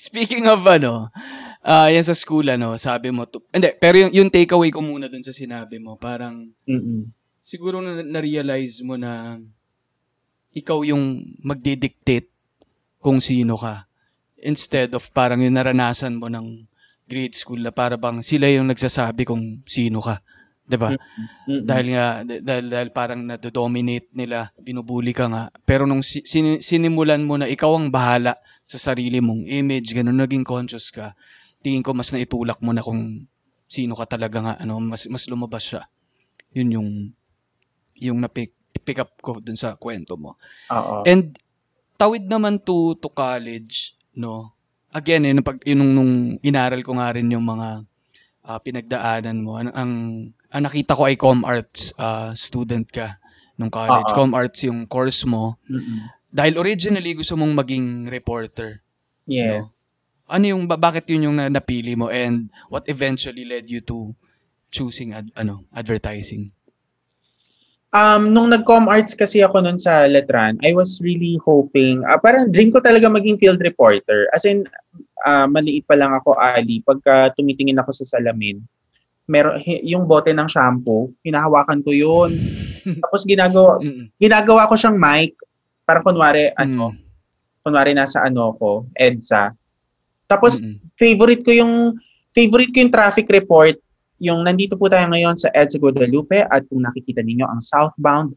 [0.00, 1.08] speaking of ano,
[1.64, 5.08] ah yan sa school ano, sabi mo, to, hindi, pero yung, yung takeaway ko muna
[5.08, 7.08] dun sa sinabi mo, parang, Mm-mm.
[7.44, 9.38] siguro na, na-realize mo na
[10.54, 12.30] ikaw yung magdidictate
[13.02, 13.86] kung sino ka.
[14.44, 16.68] Instead of parang yung naranasan mo ng
[17.08, 20.20] grade school na para bang sila yung nagsasabi kung sino ka.
[20.64, 20.96] 'Di ba?
[20.96, 21.64] Mm-mm.
[21.64, 25.52] Dahil nga dahil, dahil parang na-dominate nila, binubuli ka nga.
[25.68, 30.16] Pero nung si- sini- sinimulan mo na ikaw ang bahala sa sarili mong image, ganun
[30.16, 31.12] naging conscious ka.
[31.60, 33.28] Tingin ko mas naitulak mo na kung
[33.68, 35.84] sino ka talaga nga ano, mas mas lumabas siya.
[36.56, 36.90] Yun yung
[38.00, 40.36] yung na-pick pick up ko dun sa kwento mo.
[40.68, 41.04] Oo.
[41.08, 41.36] And
[41.96, 44.54] tawid naman to to college, no.
[44.94, 47.82] Again, eh, nung, pag, yun, nung, inaral ko nga rin yung mga
[48.46, 49.58] ah, pinagdaanan mo.
[49.58, 49.92] Ang, ang,
[50.54, 53.18] ang nakita ko ay Com Arts ah, student ka
[53.58, 54.10] nung college.
[54.10, 54.16] Oo.
[54.16, 55.58] Com Arts yung course mo.
[55.66, 56.10] Mm-mm.
[56.34, 58.82] Dahil originally gusto mong maging reporter.
[59.26, 59.86] Yes.
[60.26, 64.14] Ano yung ba- bakit yun yung na, napili mo and what eventually led you to
[64.70, 66.50] choosing ad, ano advertising?
[67.94, 72.50] Um, nung nag-com arts kasi ako nun sa Letran, I was really hoping, ah, parang
[72.50, 74.26] dream ko talaga maging field reporter.
[74.34, 74.66] As in,
[75.22, 78.58] ah, maliit pa lang ako, Ali, pagka tumitingin ako sa salamin,
[79.30, 82.34] meron, yung bote ng shampoo, hinahawakan ko yun.
[83.06, 83.78] Tapos ginagawa,
[84.18, 85.38] ginagawa ko siyang mic,
[85.86, 89.54] para kunwari, ano, mm, kunwari nasa ano ko, EDSA.
[90.26, 91.94] Tapos, mm, favorite ko yung,
[92.34, 93.78] favorite ko yung traffic report
[94.24, 98.32] yung nandito po tayo ngayon sa EDSA Guadalupe at kung nakikita ninyo ang southbound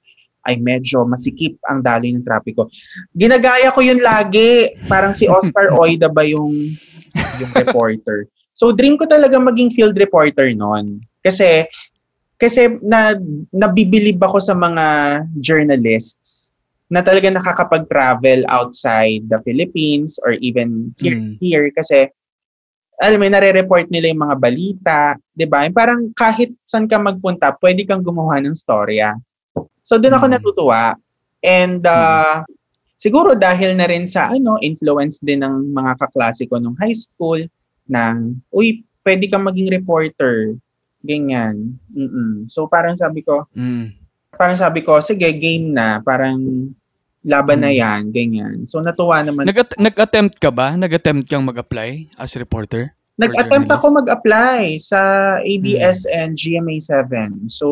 [0.47, 2.67] ay medyo masikip ang daloy ng trapiko.
[3.12, 4.76] Ginagaya ko yun lagi.
[4.88, 6.52] Parang si Oscar Oida ba yung,
[7.39, 8.28] yung reporter.
[8.56, 11.04] So dream ko talaga maging field reporter noon.
[11.23, 11.67] Kasi
[12.38, 13.17] kasi na
[13.50, 14.86] nabibilib ako sa mga
[15.41, 16.54] journalists
[16.88, 21.36] na talaga nakakapag-travel outside the Philippines or even here, Mm.
[21.43, 22.08] here kasi
[22.97, 24.99] alam mo, nare-report nila yung mga balita,
[25.38, 25.69] 'di ba?
[25.69, 29.13] Parang kahit saan ka magpunta, pwede kang gumawa ng storya.
[29.86, 30.33] So doon ako Mm.
[30.33, 30.83] natutuwa.
[31.45, 32.41] And uh,
[32.97, 37.39] siguro dahil na rin sa ano, influence din ng mga kaklase ko nung high school
[37.86, 38.15] ng
[38.49, 40.57] uy, pwede kang maging reporter.
[41.05, 41.77] Ganyan.
[41.93, 42.49] Mm-mm.
[42.49, 43.93] So parang sabi ko, mm.
[44.33, 46.01] parang sabi ko, sige, game na.
[46.01, 46.41] Parang
[47.23, 47.77] laban na Mm.
[47.77, 48.56] yan, ganyan.
[48.65, 49.45] So natuwa naman.
[49.45, 50.73] Nag- nag-attempt ka ba?
[50.73, 52.93] Nag-attempt kang mag-apply as reporter?
[53.17, 55.01] Nag-attempt ako mag-apply sa
[55.41, 57.10] ABS and GMA7.
[57.49, 57.65] So,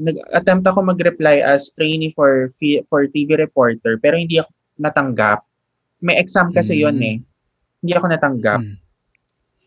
[0.00, 2.48] nag-attempt ako mag-reply as trainee for
[2.88, 4.48] for TV reporter pero hindi ako
[4.80, 5.44] natanggap.
[6.00, 6.82] May exam kasi Mm.
[6.82, 7.16] yon eh.
[7.78, 8.60] Hindi ako natanggap.
[8.64, 8.76] Mm.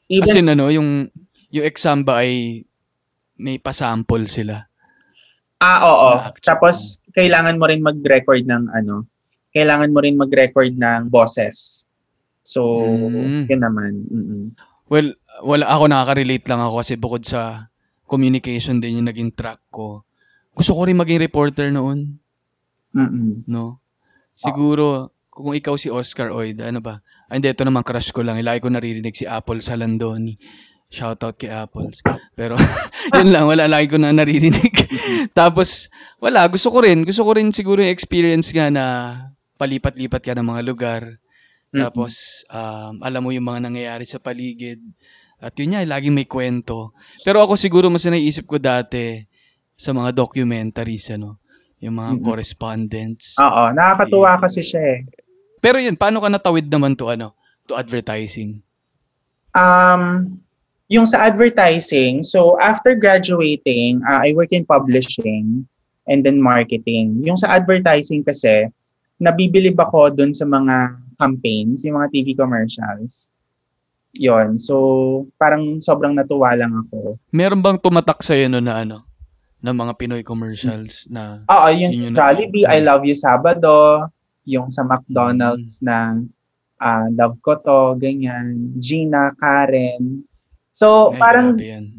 [0.09, 0.89] Even Kasi ano, yung
[1.47, 2.65] yung exam ba ay
[3.35, 4.65] may pasample sila?
[5.59, 6.11] ah oo.
[6.41, 9.05] Tapos kailangan mo rin mag-record ng ano,
[9.59, 11.83] kailangan mo rin mag-record ng bosses.
[12.39, 13.45] So, Mm.
[13.45, 13.91] yun naman.
[14.07, 14.43] Mm-mm.
[14.87, 17.67] Well, wala ako nakaka-relate lang ako kasi bukod sa
[18.07, 20.01] communication din yung naging track ko.
[20.55, 22.17] Gusto ko rin maging reporter noon,
[22.95, 23.45] Mm-mm.
[23.45, 23.77] no?
[24.33, 27.03] Siguro, kung ikaw si Oscar Oid, ano ba?
[27.29, 28.41] Ay, hindi, ito naman crush ko lang.
[28.41, 30.39] Lagi ko naririnig si Apple Salandoni.
[30.89, 32.01] Shoutout kay Apples.
[32.33, 32.57] Pero,
[33.19, 33.69] yun lang, wala.
[33.69, 34.73] Lagi ko na naririnig.
[35.37, 35.85] Tapos,
[36.17, 36.49] wala.
[36.49, 37.05] Gusto ko rin.
[37.05, 38.85] Gusto ko rin siguro yung experience nga na
[39.59, 41.01] palipat-lipat ka ng mga lugar.
[41.69, 41.83] Mm-mm.
[41.83, 44.79] Tapos, um, alam mo yung mga nangyayari sa paligid.
[45.37, 46.95] At yun nga, laging may kwento.
[47.27, 49.27] Pero ako siguro mas naiisip ko dati
[49.75, 51.37] sa mga documentaries, ano,
[51.83, 52.25] yung mga Mm-mm.
[52.25, 53.35] correspondence.
[53.39, 54.41] Oo, nakakatuwa Yeah.
[54.41, 54.99] kasi siya eh.
[55.59, 57.35] Pero yun, paano ka natawid naman to ano,
[57.67, 58.63] to advertising?
[59.51, 60.35] Um,
[60.89, 65.67] yung sa advertising, so after graduating, uh, I work in publishing
[66.09, 67.21] and then marketing.
[67.27, 68.71] Yung sa advertising kasi,
[69.19, 73.29] nabibilib ako dun sa mga campaigns, yung mga TV commercials.
[74.15, 74.57] Yon.
[74.57, 74.75] So,
[75.37, 77.19] parang sobrang natuwa lang ako.
[77.29, 79.05] Meron bang tumatak sa'yo no na ano,
[79.59, 83.13] ng mga Pinoy commercials na Oo, yung Yun yun sa na- Jollibee, I Love You
[83.13, 84.07] Sabado,
[84.47, 86.17] yung sa McDonald's na
[86.79, 90.23] ah, Love Ko To, ganyan, Gina, Karen.
[90.71, 91.47] So, Ay, parang.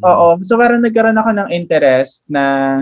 [0.01, 0.41] Oo.
[0.41, 2.81] So parang nagkaroon ako ng interest na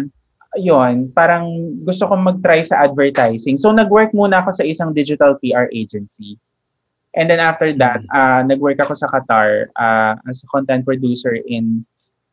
[0.56, 3.60] yon parang gusto kong mag-try sa advertising.
[3.60, 6.40] So nag-work muna ako sa isang digital PR agency.
[7.12, 11.84] And then after that, uh, nag-work ako sa Qatar uh, as a content producer in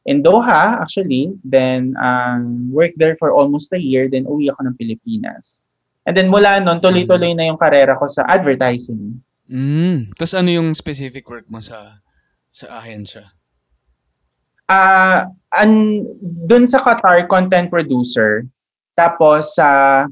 [0.07, 1.35] in Doha actually.
[1.43, 4.07] Then um, worked there for almost a year.
[4.07, 5.65] Then uwi ako ng Pilipinas.
[6.05, 9.19] And then mula nun, tuloy-tuloy na yung karera ko sa advertising.
[9.49, 10.13] Mm.
[10.13, 12.05] Tapos ano yung specific work mo sa
[12.53, 13.35] sa ahensya?
[14.65, 16.03] Ah, an
[16.45, 18.43] doon sa Qatar content producer.
[18.95, 20.03] Tapos sa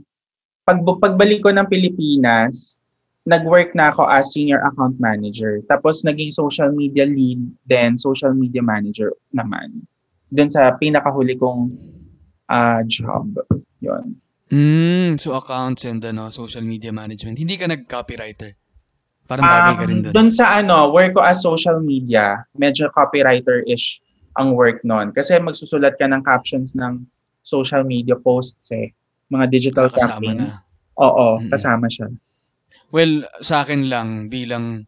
[0.64, 2.80] pag pagbalik ko ng Pilipinas,
[3.24, 5.64] nag-work na ako as senior account manager.
[5.68, 9.88] Tapos naging social media lead, then social media manager naman.
[10.32, 11.72] Doon sa pinakahuli kong
[12.52, 13.40] ah, job.
[13.80, 14.20] 'Yon.
[14.54, 17.42] Mm, so accounts and ano, social media management.
[17.42, 18.54] Hindi ka nag-copywriter.
[19.24, 20.14] Parang bagay ka rin doon.
[20.14, 24.03] doon sa ano, work ko as social media, medyo copywriter-ish
[24.34, 25.10] ang work nun.
[25.10, 27.06] Kasi magsusulat ka ng captions ng
[27.40, 28.92] social media posts eh.
[29.28, 30.40] Mga digital Kasama campaigns.
[30.40, 30.62] na.
[30.96, 31.50] Oo, Mm-mm.
[31.50, 32.08] kasama siya.
[32.90, 34.86] Well, sa akin lang bilang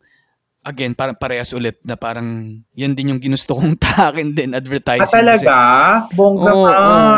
[0.62, 2.26] again, parang parehas ulit na parang
[2.74, 5.06] yan din yung ginusto kong takin din advertising.
[5.06, 5.56] Ah, talaga?
[6.12, 6.74] Bongga Oo, ka.
[6.74, 7.18] oo.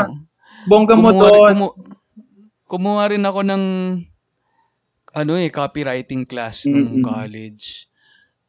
[0.66, 1.52] Bongga mo Kumuha rin- doon.
[1.54, 1.76] kumu-
[2.66, 3.64] kumuha rin ako ng
[5.14, 7.04] ano eh, copywriting class nung Mm-mm.
[7.04, 7.88] college.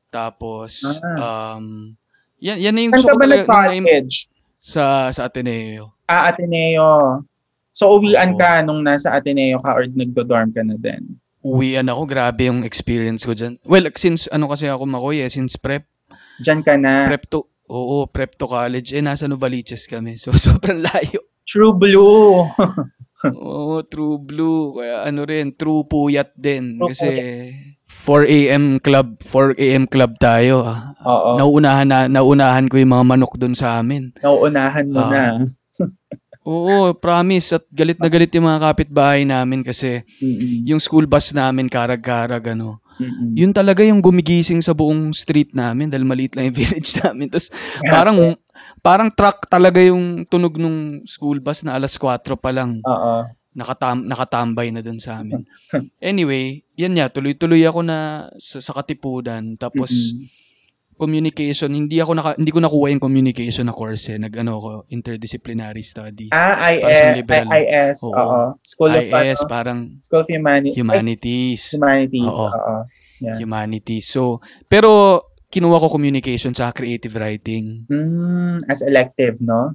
[0.09, 1.57] Tapos, Ah.
[1.57, 1.95] um,
[2.39, 4.31] yan, yan na yung gusto ko ba talaga nag-college?
[4.59, 5.95] sa, sa Ateneo.
[6.09, 7.23] Ah, Ateneo.
[7.71, 11.19] So, uwian ka nung nasa Ateneo ka or nagdo-dorm ka na din?
[11.47, 13.63] Uwian ako, grabe yung experience ko dyan.
[13.63, 15.87] Well, since ano kasi ako makoy eh, since prep,
[16.43, 17.07] Diyan ka na.
[17.07, 20.19] prep to, oo, prep to college, eh nasa Novaliches kami.
[20.19, 21.23] So, sobrang layo.
[21.47, 22.45] True Blue.
[23.27, 24.79] Oo, true blue.
[24.79, 26.79] Kaya ano rin, true puyat din.
[26.79, 27.09] True Kasi
[28.09, 28.65] 4 a.m.
[28.81, 29.85] club, 4 a.m.
[29.85, 30.65] club tayo.
[30.65, 30.97] ah.
[31.05, 31.37] Oo.
[31.37, 34.17] Nauunahan na, nauunahan ko yung mga manok doon sa amin.
[34.19, 35.11] Nauunahan mo Ah.
[35.13, 35.23] na.
[36.49, 37.53] Oo, promise.
[37.53, 40.65] At galit na galit yung mga kapitbahay namin kasi Mm-mm.
[40.65, 42.81] yung school bus namin, karag-karag, ano.
[42.97, 43.37] Mm-mm.
[43.37, 47.29] Yun talaga yung gumigising sa buong street namin dahil maliit lang yung village namin.
[47.29, 47.53] Tapos
[47.85, 48.17] parang,
[48.81, 52.81] parang truck talaga yung tunog nung school bus na alas 4 pa lang.
[52.81, 53.29] Oo.
[53.57, 55.43] Nakatam nakatambay na dun sa amin.
[56.03, 59.57] Anyway, yan nga, tuloy-tuloy ako na sa, sa Katipunan.
[59.57, 60.29] Tapos, Mm-mm.
[60.99, 64.19] communication, hindi ako naka, hindi ko nakuha yung communication na course eh.
[64.19, 66.35] Nag-ano ako, interdisciplinary studies.
[66.35, 67.49] Ah, IS, liberal.
[67.55, 68.15] IS, Oo.
[68.15, 68.41] oo.
[68.67, 71.75] School of, IS, ano, parang School of Humani- ay, humanities.
[71.75, 72.27] Humanities.
[72.27, 72.51] Oo.
[72.51, 72.77] Oo.
[73.19, 73.39] Yeah.
[73.39, 74.07] Humanities.
[74.11, 77.87] So, pero kinuha ko communication sa creative writing.
[77.89, 79.75] Mm, as elective, no?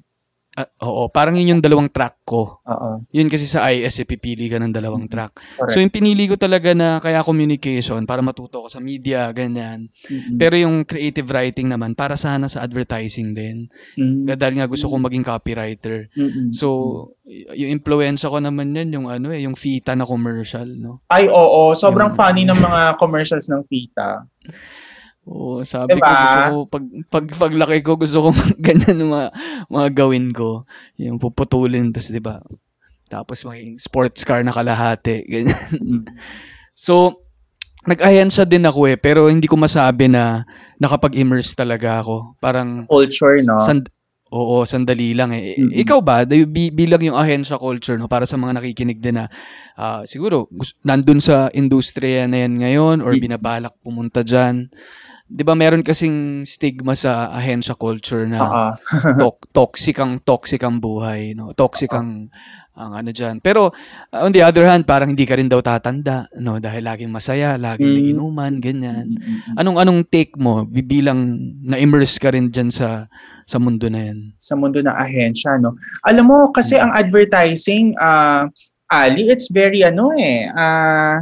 [0.53, 2.61] Ah, oo, parang yun yung dalawang track ko.
[2.61, 3.01] Oo.
[3.09, 5.33] Yun kasi sa IS, eh, pipili ka ng dalawang track.
[5.57, 5.73] Correct.
[5.73, 9.89] So, yung pinili ko talaga na kaya communication para matuto ko sa media, ganyan.
[10.05, 10.37] Mm-mm.
[10.37, 13.65] Pero yung creative writing naman, para sana sa advertising din.
[13.97, 16.13] Mm, Dahil nga gusto kong maging copywriter.
[16.13, 16.53] mm-mm.
[16.53, 16.69] So,
[17.57, 21.01] yung influensya ko naman yan, yung ano eh, yung Fita na commercial, no?
[21.09, 21.73] Ay, oo.
[21.73, 24.21] Sobrang Yung- funny ng mga commercials ng Fita.
[25.23, 26.11] Oo, sabi ko, Diba?
[26.19, 28.29] gusto ko, pag, pag, paglaki ko, gusto ko
[28.65, 29.27] ganyan yung mga,
[29.71, 30.67] mga gawin ko.
[30.99, 32.43] Yung puputulin, tas di ba?
[33.07, 36.03] Tapos maging sports car na kalahati, ganyan.
[36.75, 37.23] So,
[37.87, 40.43] nag-ayansa din ako eh, pero hindi ko masabi na
[40.79, 42.35] nakapag-immerse talaga ako.
[42.43, 43.63] Parang, Culture, no?
[43.63, 43.91] sand-
[44.33, 45.55] oo, sandali lang eh.
[45.55, 45.71] Mm-mm.
[45.87, 49.31] Ikaw ba, bi- bilang yung ahensya culture, no, para sa mga nakikinig din na,
[49.77, 50.49] ah, siguro,
[50.83, 54.67] nandun sa industriya na yan ngayon or binabalak pumunta dyan,
[55.25, 58.65] 'di ba meron kasing stigma sa ahensya culture na Oo.
[59.21, 61.55] tok- toxic ang toxic ang buhay, no?
[61.55, 62.27] Toxic ang
[62.73, 63.37] ang ano diyan.
[63.37, 63.69] Pero
[64.09, 66.57] uh, on the other hand, parang hindi ka rin daw tatanda, no?
[66.57, 68.11] Dahil laging masaya, laging may Mm.
[68.17, 69.13] inuman, ganyan.
[69.13, 69.57] Mm-mm.
[69.61, 73.05] Anong anong take mo bi- bilang na-immerse ka rin diyan sa
[73.45, 74.19] sa mundo na 'yan?
[74.41, 75.77] sa mundo ng ahensya, no?
[76.03, 78.49] Alam mo, kasi ang advertising, ah
[78.93, 81.21] Ali, it's very ano eh, ah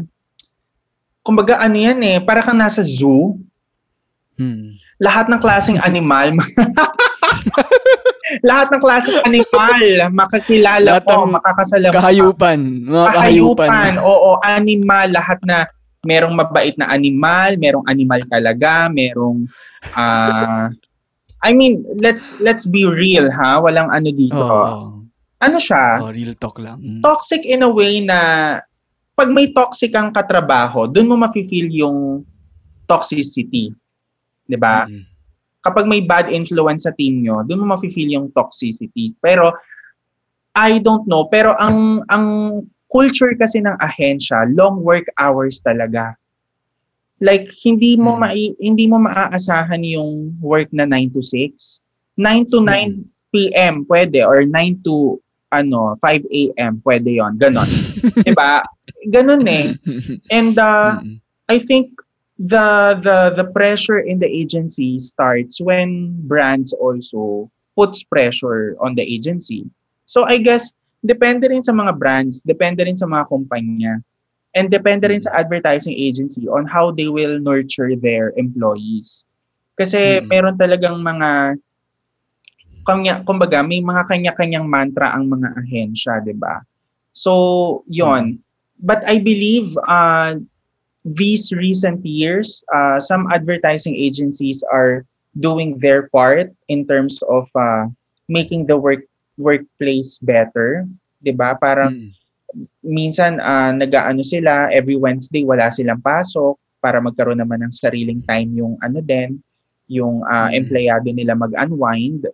[1.22, 3.38] kumbaga ano yan eh, para kang nasa zoo,
[4.42, 4.74] Hmm.
[4.98, 6.34] lahat ng klaseng animal,
[8.50, 11.98] lahat ng klaseng animal, makakilala Lahat ko, makakasalamuha.
[12.02, 13.70] Kahayupan, mga kahayupan.
[13.70, 15.70] Kahayupan, oo, animal, lahat na
[16.02, 19.46] merong mabait na animal, merong animal talaga, merong
[19.94, 20.74] ah
[21.42, 24.38] I mean, let's let's be real ha, walang ano dito.
[24.38, 25.02] Oo.
[25.42, 25.98] Ano siya?
[25.98, 26.78] Oh, real talk lang.
[26.78, 27.02] Mm.
[27.02, 28.62] Toxic in a way na
[29.18, 32.22] pag may toxic kang katrabaho, doon mo mafe-feel yung
[32.86, 33.74] toxicity.
[34.52, 34.84] 'Di ba?
[34.84, 35.08] Mm.
[35.62, 39.16] Kapag may bad influence sa team nyo, doon mo mafe-feel yung toxicity.
[39.24, 39.56] Pero
[40.52, 42.26] I don't know, pero ang ang
[42.92, 46.20] culture kasi ng ahensya, long work hours talaga.
[47.22, 48.26] Like hindi mo Hmm.
[48.26, 51.80] mai, hindi mo maaasahan yung work na 9 to 6.
[52.18, 55.22] 9 to 9 PM pwede or 9 to
[55.54, 57.70] ano 5 AM pwede yon ganon
[58.28, 58.64] 'di ba
[59.08, 59.72] ganon eh
[60.34, 61.22] and uh, Mm.
[61.48, 61.96] I think
[62.42, 67.46] the the the pressure in the agency starts when brands also
[67.78, 69.70] puts pressure on the agency.
[70.10, 70.74] So I guess
[71.06, 74.02] depende rin sa mga brands, depende rin sa mga kumpanya,
[74.58, 79.30] and depende rin sa advertising agency on how they will nurture their employees.
[79.78, 80.26] Kasi Mm.
[80.28, 81.62] meron talagang mga
[82.82, 86.66] kanya, kumbaga may mga kanya-kanyang mantra ang mga ahensya, 'di ba?
[87.14, 88.42] So, 'yon.
[88.82, 90.42] But I believe uh,
[91.06, 95.06] these recent years, uh, some advertising agencies are
[95.40, 97.88] doing their part in terms of uh,
[98.28, 99.06] making the work
[99.40, 100.86] workplace better,
[101.24, 101.58] 'di ba?
[101.58, 102.10] Parang Mm.
[102.84, 108.52] minsan uh, nag-aano sila every Wednesday wala silang pasok para magkaroon naman ng sariling time
[108.60, 109.40] yung ano din,
[109.88, 110.60] yung uh, Mm.
[110.60, 112.28] empleyado nila mag-unwind.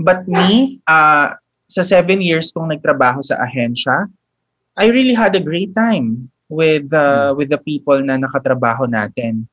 [0.00, 1.36] But me, uh,
[1.68, 4.08] sa seven years kong nagtrabaho sa ahensya,
[4.72, 9.46] I really had a great time with uh, with the people na nakatrabaho natin.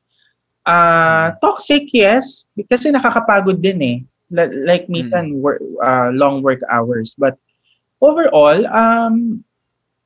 [0.67, 3.97] Uh, toxic, yes, kasi nakakapagod din eh.
[4.27, 7.15] Li- Like minsan wor- uh, long work hours.
[7.15, 7.39] But
[8.03, 9.39] overall, um,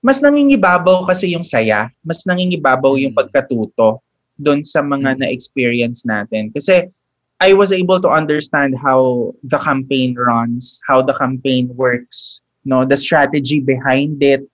[0.06, 1.90] mas nangingibabaw kasi yung saya.
[2.06, 3.20] Mas nangingibabaw yung Mm.
[3.26, 4.06] pagkatuto
[4.38, 5.20] doon sa mga Mm.
[5.26, 6.54] na-experience natin.
[6.54, 6.94] Kasi
[7.42, 12.94] I was able to understand how the campaign runs, how the campaign works, no, the
[12.94, 14.46] strategy behind it.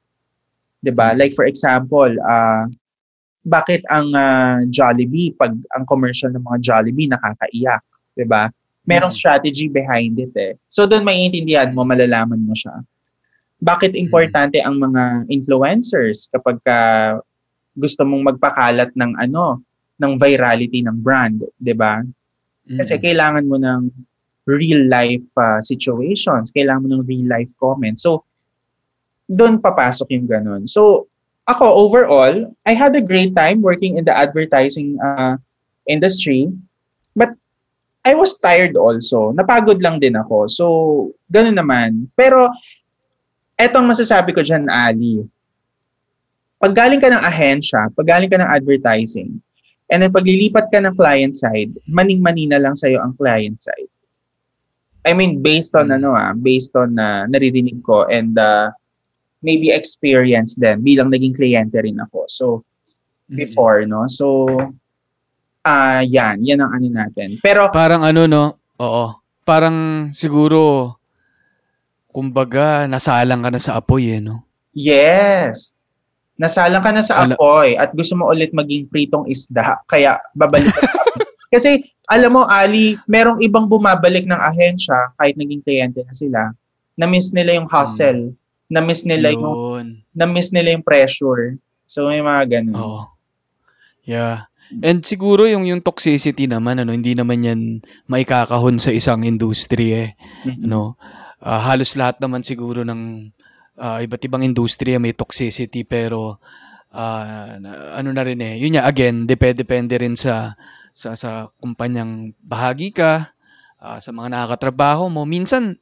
[0.88, 1.12] 'Di ba?
[1.12, 2.63] Like for example, uh,
[3.43, 7.84] bakit ang uh, Jollibee pag ang commercial ng mga Jollibee nakakaiyak,
[8.15, 8.47] 'di ba?
[8.88, 9.19] Merong Mm.
[9.19, 10.56] strategy behind it eh.
[10.71, 12.80] So doon maiintindihan mo, malalaman mo siya.
[13.60, 16.80] Bakit importante ang mga influencers kapag ka
[17.76, 19.60] gusto mong magpakalat ng ano,
[20.00, 22.00] ng virality ng brand, 'di ba?
[22.80, 23.04] Kasi Mm.
[23.04, 23.82] kailangan mo ng
[24.47, 28.04] real life uh, situations, kailangan mo ng real life comments.
[28.08, 28.27] So,
[29.28, 30.63] doon papasok yung ganun.
[30.66, 31.12] So,
[31.48, 35.40] ako overall, I had a great time working in the advertising uh,
[35.88, 36.52] industry.
[37.16, 37.36] But
[38.04, 39.32] I was tired also.
[39.36, 40.48] Napagod lang din ako.
[40.48, 40.66] So,
[41.28, 42.08] ganun naman.
[42.16, 42.52] Pero,
[43.60, 45.24] etong masasabi ko dyan, Ali.
[46.58, 49.40] Pag galing ka ng ahensya, pag galing ka ng advertising,
[49.88, 53.92] and then paglilipat ka ng client side, maning-mani na lang sa'yo ang client side.
[55.08, 55.96] I mean, based on Mm.
[56.04, 58.76] ano ah, based on na naririnig ko and uh,
[59.39, 62.26] maybe experience din bilang naging kliyente rin ako.
[62.28, 62.45] So,
[63.28, 63.36] Mm.
[63.38, 64.08] before, no?
[64.08, 64.47] So,
[65.62, 66.41] ah yan.
[66.41, 67.36] Yan ang ano natin.
[67.39, 68.43] Pero, Parang ano no?
[68.80, 69.19] Oo.
[69.43, 70.95] Parang siguro
[72.08, 74.41] kumbaga nasalang ka na sa apoy eh no.
[74.71, 75.76] yes.
[76.38, 79.82] Nasalang ka na sa Ala- apoy at gusto mo ulit maging pritong isda.
[79.84, 81.02] Kaya, babalik ka sa.
[81.54, 86.41] Kasi, alam mo, Ali, merong ibang bumabalik ng ahensya kahit naging kliyente na sila.
[86.93, 88.38] Na-miss nila yung hustle.
[88.68, 89.88] Na-miss nila yung, Yun.
[90.11, 91.55] na-miss nila yung pressure.
[91.88, 92.76] So, may mga ganun.
[92.76, 93.01] Oo.
[94.03, 94.47] Yeah.
[94.84, 97.61] And siguro yung yung toxicity naman ano, hindi naman yan
[98.11, 100.09] maikakahon sa isang industry eh,
[100.43, 100.68] Mhm.
[100.68, 100.99] no.
[101.39, 103.32] Ah, halos lahat naman siguro ng
[103.80, 106.36] ah, iba't ibang industriya may toxicity pero
[106.91, 108.57] na- ano na rin eh.
[108.59, 110.57] Yun nga again, depende depende rin sa
[110.91, 113.32] sa sa kumpanyang bahagi ka,
[113.80, 115.24] ah, sa mga nakakatrabaho mo.
[115.24, 115.78] Minsan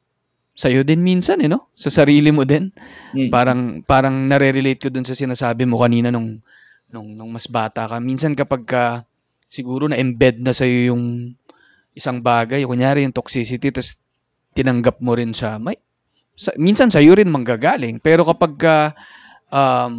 [0.56, 1.68] sa'yo din minsan eh, no?
[1.76, 2.72] Sa sarili mo din.
[3.12, 3.28] Mhm.
[3.28, 6.40] Parang parang nare-relate ko dun sa sinasabi mo kanina nung
[6.88, 8.00] nung nung mas bata ka.
[8.00, 8.84] Minsan kapag ka
[9.46, 11.36] siguro na embed na sa'yo yung
[11.96, 12.64] isang bagay.
[12.68, 13.96] Kunyari yung toxicity, tapos
[14.52, 15.56] tinanggap mo rin siya.
[15.56, 15.80] May,
[16.36, 18.00] sa, minsan sa'yo rin manggagaling.
[18.04, 18.76] Pero kapag ka,
[19.48, 19.94] um,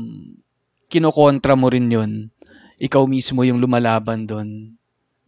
[0.87, 2.29] kinokontra mo rin yun,
[2.77, 4.77] ikaw mismo yung lumalaban doon,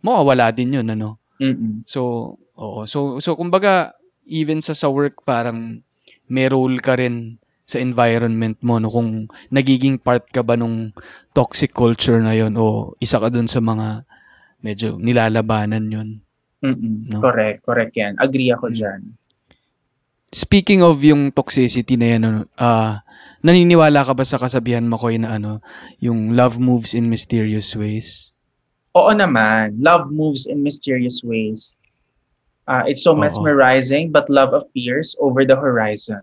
[0.05, 1.17] mawawala din yun, ano?
[1.41, 1.81] Mm-mm.
[1.89, 2.85] So, oo.
[2.85, 3.97] So, so kumbaga,
[4.29, 5.81] even sa sa work, parang
[6.29, 8.89] may role ka rin sa environment mo, no?
[8.89, 10.93] Kung nagiging part ka ba nung
[11.33, 14.05] toxic culture na yon o isa ka dun sa mga
[14.61, 16.09] medyo nilalabanan yun.
[16.65, 17.07] Mm-mm.
[17.09, 17.23] No.
[17.23, 18.19] Correct, correct yan.
[18.19, 18.75] Agree ako Mm.
[18.75, 18.99] dyan.
[20.29, 23.01] Speaking of yung toxicity na yan, ano, ah,
[23.41, 25.63] naniniwala ka ba sa kasabihan mo ko na ano,
[26.03, 28.29] yung love moves in mysterious ways?
[28.93, 29.79] Oo naman.
[29.79, 31.78] Love moves in mysterious ways.
[32.69, 33.19] Uh, it's so Oo.
[33.19, 36.21] mesmerizing, but love appears over the horizon.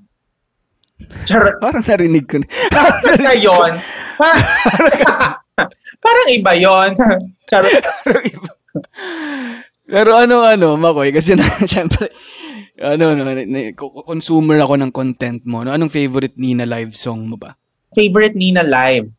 [1.27, 2.47] Charot Parang narinig ko na.
[3.27, 3.71] na yun.
[4.15, 5.43] Pa-
[5.99, 6.95] Parang iba yun.
[7.51, 7.83] Charot.
[9.87, 12.11] Pero ano ano, Makoy, kasi na, syempre,
[12.79, 13.27] ano, no,
[14.07, 15.67] consumer ako ng content mo.
[15.67, 15.75] No?
[15.75, 17.59] Anong favorite Nina live song mo ba?
[17.91, 19.11] Favorite Nina live?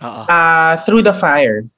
[0.00, 0.22] Oo.
[0.24, 1.68] Uh, Through the Fire.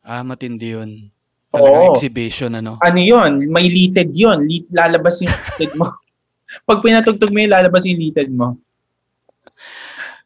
[0.00, 1.12] Ah, matindi yun.
[1.50, 1.92] Talagang Oo.
[1.94, 2.78] exhibition, ano?
[2.78, 3.50] Ano yun?
[3.50, 4.46] May litid yun.
[4.46, 5.90] Lit, lalabas yung litid mo.
[6.68, 8.54] Pag pinatugtog mo yun, lalabas yung litid mo.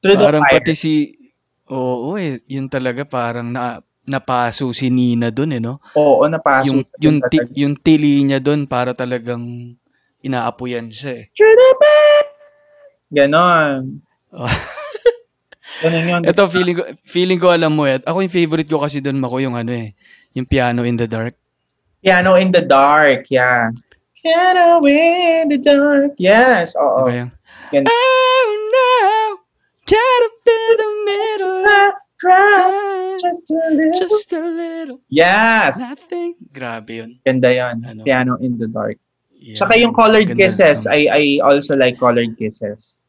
[0.04, 0.60] Through the Parang Fire.
[0.60, 1.16] pati si,
[1.72, 5.80] oo eh, yun talaga parang na, napaso si Nina dun eh, no?
[5.96, 6.68] Oo, napasok.
[6.68, 9.72] yung, yung, ti- yung tili niya dun para talagang
[10.20, 11.32] inaapuyan siya eh.
[11.32, 12.24] Through the Fire!
[13.16, 14.04] Ganon.
[14.28, 14.44] Oh.
[15.82, 16.20] Ganon yun.
[16.28, 17.96] Ito, feeling ko, feeling ko alam mo eh.
[18.04, 19.96] Ako yung favorite ko kasi dun, Mako, yung ano eh,
[20.34, 21.34] yung piano in the dark.
[22.02, 23.70] Piano in the dark, yeah.
[24.20, 26.76] Piano in the dark, yes.
[26.76, 27.06] Oo.
[27.08, 27.30] Diba yung,
[27.72, 27.84] Yan.
[27.88, 28.88] Oh no,
[29.88, 33.98] caught up in the middle of Cry, just a little.
[34.00, 35.76] just a little Yes!
[35.80, 36.36] nothing.
[36.52, 37.10] Grabe yun.
[37.26, 37.76] Ganda yun.
[37.84, 38.00] Ano?
[38.04, 38.96] Piano in the dark.
[39.32, 39.58] Yeah.
[39.60, 40.94] Tsaka yung colored Ganda kisses, nun.
[40.94, 43.00] I I also like colored kisses.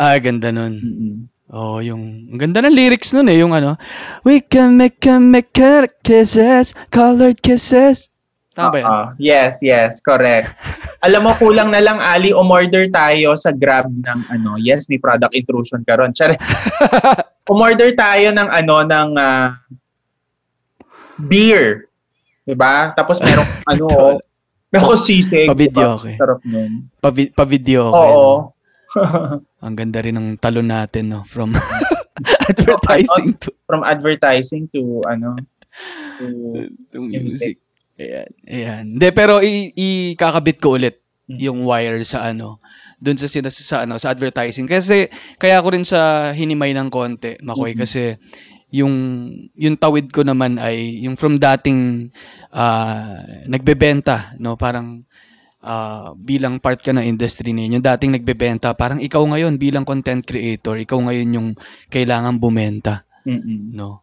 [0.00, 0.72] Ah, ganda nun.
[0.80, 1.16] Mm-mm.
[1.52, 3.76] Oh, yung ang ganda ng lyrics nun eh, yung ano,
[4.24, 5.52] we can make can make
[6.00, 8.08] kisses, colored kisses.
[8.56, 8.88] Tama ba yan?
[8.88, 9.04] Oo.
[9.20, 10.52] yes, yes, correct.
[11.04, 15.32] Alam mo, kulang na lang, Ali, umorder tayo sa Grab ng ano, yes, may product
[15.36, 16.16] intrusion ka ron.
[16.16, 16.40] Tsare.
[17.52, 19.56] umorder tayo ng ano, ng ah,
[21.16, 21.88] beer.
[22.48, 22.96] Diba?
[22.96, 23.86] Tapos merong ano,
[24.72, 25.48] merong sisig.
[25.48, 25.96] Pa-video, diba?
[26.00, 26.14] okay.
[26.16, 26.88] Sarap nun.
[27.00, 28.12] Pa-vi- pa-video okay.
[28.12, 28.24] Oo.
[28.24, 28.51] no?
[29.64, 31.20] Ang ganda rin ng talon natin, no?
[31.24, 31.52] From
[32.50, 35.36] advertising to, From advertising to ano,
[36.18, 36.26] to
[36.92, 37.22] to Music.
[37.22, 37.56] music.
[37.96, 38.84] Ayan, ayan.
[38.96, 39.72] Hindi, pero i-
[40.14, 41.38] ikakabit ko ulit Mm.
[41.38, 42.58] yung wire sa ano,
[42.98, 44.66] doon sa, sinas sa, ano, sa advertising.
[44.66, 45.06] Kasi,
[45.38, 47.78] kaya ko rin sa hinimay ng konti, Makoy, Mhm.
[47.78, 48.18] kasi
[48.72, 48.94] yung
[49.54, 52.08] yung tawid ko naman ay yung from dating
[52.50, 55.04] ah, nagbebenta no parang
[55.62, 59.86] ah, bilang part ka ng industry na yun, yung dating nagbebenta parang ikaw ngayon bilang
[59.86, 61.48] content creator ikaw ngayon yung
[61.88, 64.02] kailangan bumenta mm no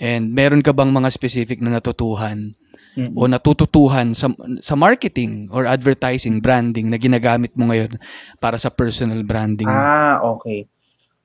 [0.00, 2.56] and meron ka bang mga specific na natutuhan
[2.96, 4.30] mm o natututuhan sa
[4.62, 7.98] sa marketing or advertising branding na ginagamit mo ngayon
[8.38, 9.66] para sa personal branding?
[9.66, 10.70] Ah, okay.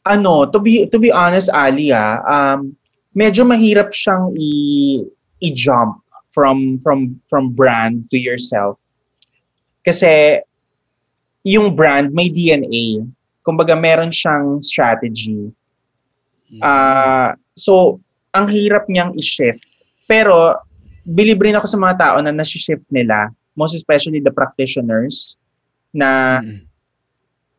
[0.02, 2.74] Ano, to be to be honest, Ali, ah, um,
[3.14, 4.50] medyo mahirap siyang i
[5.46, 6.02] i-jump
[6.34, 8.82] from from from brand to yourself.
[9.84, 10.44] Kasi
[11.44, 13.08] yung brand may DNA.
[13.42, 15.50] Kumbaga meron siyang strategy.
[16.52, 16.62] Mm.
[16.62, 17.98] Ah, so
[18.36, 19.64] ang hirap niyang i-shift.
[20.06, 20.58] Pero
[21.06, 25.38] believe rin ako sa mga tao na nasi-shift nila, most especially the practitioners
[25.90, 26.62] na Mm-mm.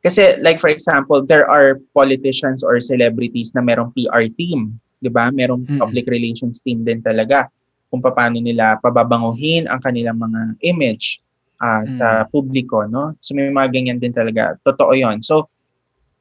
[0.03, 5.35] kasi like for example, there are politicians or celebrities na merong PR team, 'di ba?
[5.35, 5.81] Merong Mm-mm.
[5.83, 7.51] public relations team din talaga
[7.91, 11.19] kung paano nila pababanguhin ang kanilang mga image
[11.61, 13.15] ah, sa publiko, no?
[13.21, 14.57] So may mga ganyan din talaga.
[14.65, 15.21] Totoo 'yon.
[15.23, 15.47] So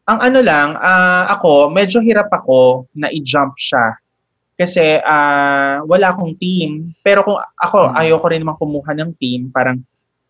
[0.05, 3.93] ang ano lang, ah, ako, medyo hirap ako na i-jump siya.
[4.59, 6.91] Kasi ah, wala akong team.
[6.99, 7.95] Pero kung ako, Mm.
[7.95, 9.47] ayoko rin naman kumuha ng team.
[9.53, 9.79] Parang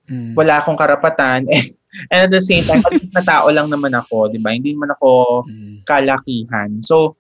[0.05, 0.33] Mm.
[0.35, 1.47] wala akong karapatan.
[2.13, 4.53] And at the same time, na tao lang naman ako, di ba?
[4.53, 5.09] Hindi naman ako
[5.49, 5.81] Mm.
[5.87, 6.69] kalakihan.
[6.85, 7.17] So,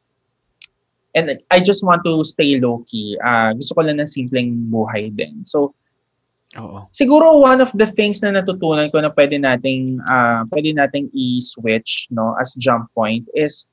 [1.17, 3.17] and I just want to stay low-key.
[3.17, 5.41] Ah, gusto ko lang ng simpleng buhay din.
[5.41, 5.73] So,
[6.57, 6.89] Oo.
[6.89, 12.09] siguro one of the things na natutunan ko na pwede nating ah, pwede nating i-switch
[12.09, 13.69] no as jump point is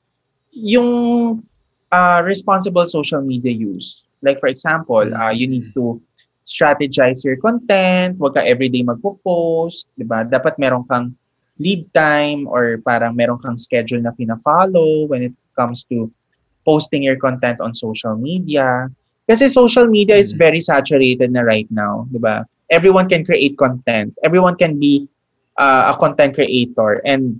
[0.53, 1.41] yung
[1.89, 4.05] ah, responsible social media use.
[4.21, 5.97] Like for example, ah, you need to
[6.45, 10.21] strategize your content, wag ka everyday magpo-post, 'di ba?
[10.21, 11.17] Dapat meron kang
[11.57, 16.13] lead time or parang meron kang schedule na pina-follow when it comes to
[16.61, 18.85] posting your content on social media.
[19.25, 20.39] Kasi social media is Mm.
[20.39, 22.45] very saturated na right now, 'di ba?
[22.69, 24.13] Everyone can create content.
[24.23, 25.07] Everyone can be
[25.55, 27.39] uh, a content creator and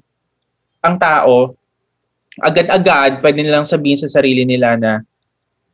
[0.81, 1.53] ang tao
[2.39, 5.01] agad-agad pwede nilang sabihin sa sarili nila na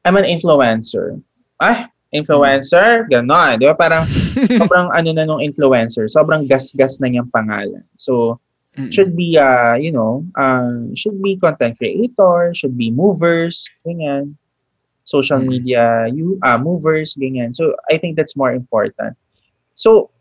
[0.04, 1.20] I'm an influencer.
[1.60, 3.56] Ah, influencer, gano'n.
[3.56, 3.76] Di ba?
[3.76, 4.04] Parang
[4.60, 6.12] sobrang ano na nung influencer.
[6.12, 7.84] Sobrang gas-gas na niyang pangalan.
[7.96, 8.40] So,
[8.76, 8.92] Mm-mm.
[8.92, 14.36] should be, uh, you know, uh, should be content creator, should be movers, ganyan.
[15.04, 15.48] Social Mm.
[15.48, 17.56] media you uh, movers, ganyan.
[17.56, 19.16] So, I think that's more important.
[19.74, 20.14] So,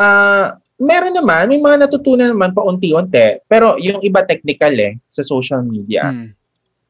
[0.00, 3.42] uh, meron naman, may mga natutunan naman pa unti-unti.
[3.50, 6.08] Pero yung iba technical eh, sa social media.
[6.08, 6.32] Mm.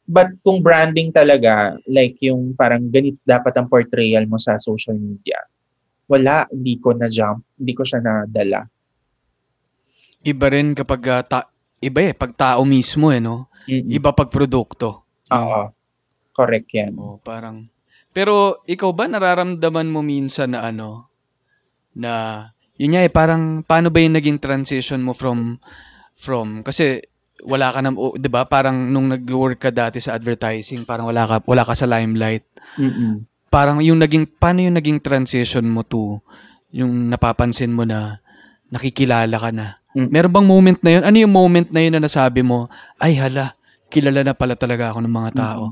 [0.09, 5.37] But kung branding talaga, like yung parang ganit dapat ang portrayal mo sa social media,
[6.09, 8.65] wala, hindi ko na jump, hindi ko siya nadala.
[10.25, 13.53] Iba rin kapag ah, ta- iba eh pag tao mismo eh no.
[13.69, 13.93] Mm-mm.
[13.93, 15.05] Iba pag produkto.
[15.29, 15.63] Oo.
[16.33, 16.97] Correct yan.
[16.97, 17.69] Oh, parang
[18.17, 21.08] Pero ikaw ba nararamdaman mo minsan na ano
[21.99, 22.13] na
[22.79, 25.59] yun nga eh parang paano ba yung naging transition mo from
[26.15, 27.03] from kasi
[27.43, 31.27] wala ka na o, 'di ba parang nung nag-work ka dati sa advertising parang wala
[31.27, 32.47] ka wala ka sa limelight
[32.79, 33.27] Mm-mm.
[33.51, 36.23] parang yung naging paano yung naging transition mo to
[36.71, 38.23] yung napapansin mo na
[38.71, 40.13] nakikilala ka na Mm.
[40.13, 42.69] meron bang moment na yun ano yung moment na yun na nasabi mo
[43.01, 43.57] ay hala
[43.89, 45.65] kilala na pala talaga ako ng mga tao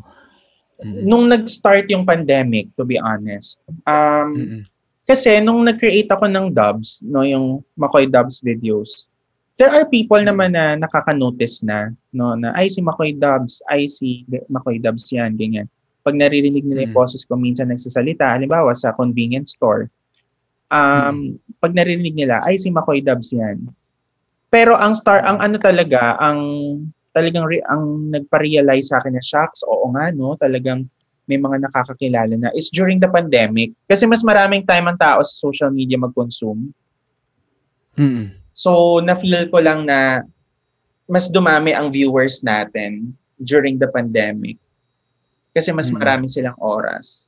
[0.76, 1.08] Mm.
[1.08, 4.62] Nung nag-start yung pandemic, to be honest, um, Mm-mm.
[5.06, 9.06] Kasi nung nag-create ako ng dubs, no, yung Makoy Dubs videos,
[9.54, 14.26] there are people naman na nakaka-notice na, no, na ay si Makoy Dubs, ay si
[14.50, 15.70] Makoy Dubs yan, ganyan.
[16.02, 17.00] Pag naririnig nila yung Mm.
[17.02, 19.88] boses ko minsan nagsasalita, halimbawa sa convenience store,
[20.68, 23.62] um, pag naririnig nila, ay si Makoy Dubs yan.
[24.50, 26.38] Pero ang star, ang ano talaga, ang
[27.10, 30.84] talagang re, ang nagpa-realize sa akin na shocks, oo nga no, talagang
[31.26, 33.74] may mga nakakakilala na is during the pandemic.
[33.90, 36.70] Kasi mas maraming time ang tao sa social media mag-consume.
[37.98, 38.30] Mm-mm.
[38.56, 40.22] So, na-feel ko lang na
[41.06, 44.56] mas dumami ang viewers natin during the pandemic.
[45.52, 45.98] Kasi mas Mm.
[45.98, 47.26] marami silang oras.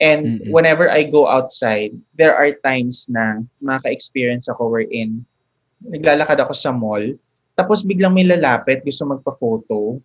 [0.00, 0.48] And Mm-mm.
[0.48, 5.28] whenever I go outside, there are times na maka-experience ako wherein
[5.80, 7.04] naglalakad ako sa mall,
[7.56, 10.00] tapos biglang may lalapit, gusto magpa-photo.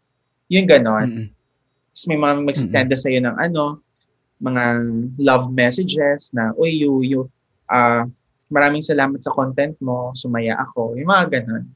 [0.52, 1.08] Yung ganon.
[1.08, 1.35] Mm-mm.
[1.96, 3.80] Tapos may mga magsisend sa iyo ng ano,
[4.44, 4.64] mga
[5.16, 7.20] love messages na, uy, you, you,
[7.72, 8.04] ah,
[8.52, 11.00] maraming salamat sa content mo, sumaya ako.
[11.00, 11.72] Yung mga ganun.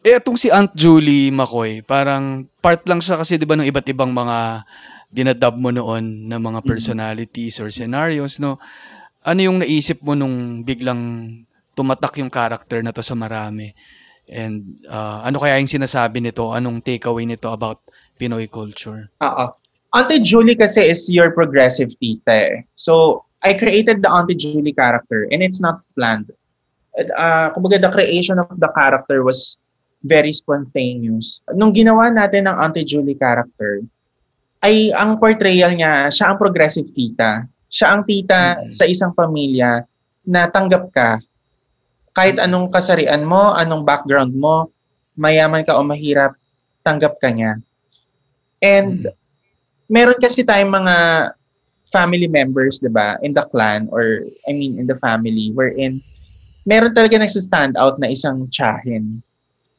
[0.00, 3.84] Eh, itong si Aunt Julie McCoy, parang part lang siya kasi 'di ba ng iba't
[3.92, 4.64] ibang mga
[5.12, 6.68] dinadub mo noon na mga Mhm.
[6.70, 8.56] personalities or scenarios, no?
[9.20, 11.28] Ano yung naisip mo nung biglang
[11.76, 13.76] tumatak yung character na to sa marami?
[14.24, 16.48] And ah, ano kaya yung sinasabi nito?
[16.48, 17.84] Anong takeaway nito about
[18.18, 19.08] Pinoy culture?
[19.22, 19.46] Oo.
[19.94, 22.56] Auntie Julie kasi is your progressive tita eh.
[22.76, 26.28] So, I created the Auntie Julie character and it's not planned.
[26.98, 29.56] Uh, kumbaga, the creation of the character was
[30.02, 31.40] very spontaneous.
[31.54, 33.80] Nung ginawa natin ng Auntie Julie character,
[34.60, 37.46] ay ang portrayal niya, siya ang progressive tita.
[37.70, 38.74] Siya ang tita Mm.
[38.74, 39.86] sa isang pamilya
[40.26, 41.22] na tanggap ka.
[42.12, 44.74] Kahit anong kasarian mo, anong background mo,
[45.14, 46.34] mayaman ka o mahirap,
[46.82, 47.62] tanggap ka niya.
[48.58, 49.14] And Mm.
[49.88, 50.96] meron kasi tayong mga
[51.88, 56.04] family members, 'di ba, in the clan or I mean in the family wherein
[56.68, 59.24] meron talaga nagsa-stand out na isang tiyahin.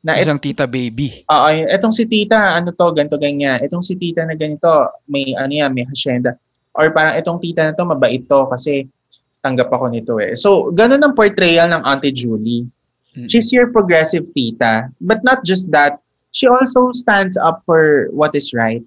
[0.01, 1.21] Na et, Isang tita baby.
[1.29, 3.61] Oo, etong si tita, ano to, ganito ganyan.
[3.61, 6.33] Etong si tita na ganito, may ano yan, may hacienda.
[6.73, 8.87] Or parang etong tita na to, mabait to kasi
[9.43, 10.33] tanggap ako nito eh.
[10.39, 12.65] So, ganun ang portrayal ng Auntie Julie.
[13.13, 13.27] Mm.
[13.27, 14.87] She's your progressive tita.
[15.03, 15.99] But not just that,
[16.31, 18.83] she also stands up for what is right.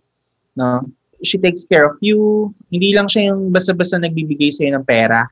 [0.57, 0.87] No?
[1.23, 2.51] She takes care of you.
[2.71, 5.31] Hindi lang siya yung basta-basta nagbibigay sa'yo ng pera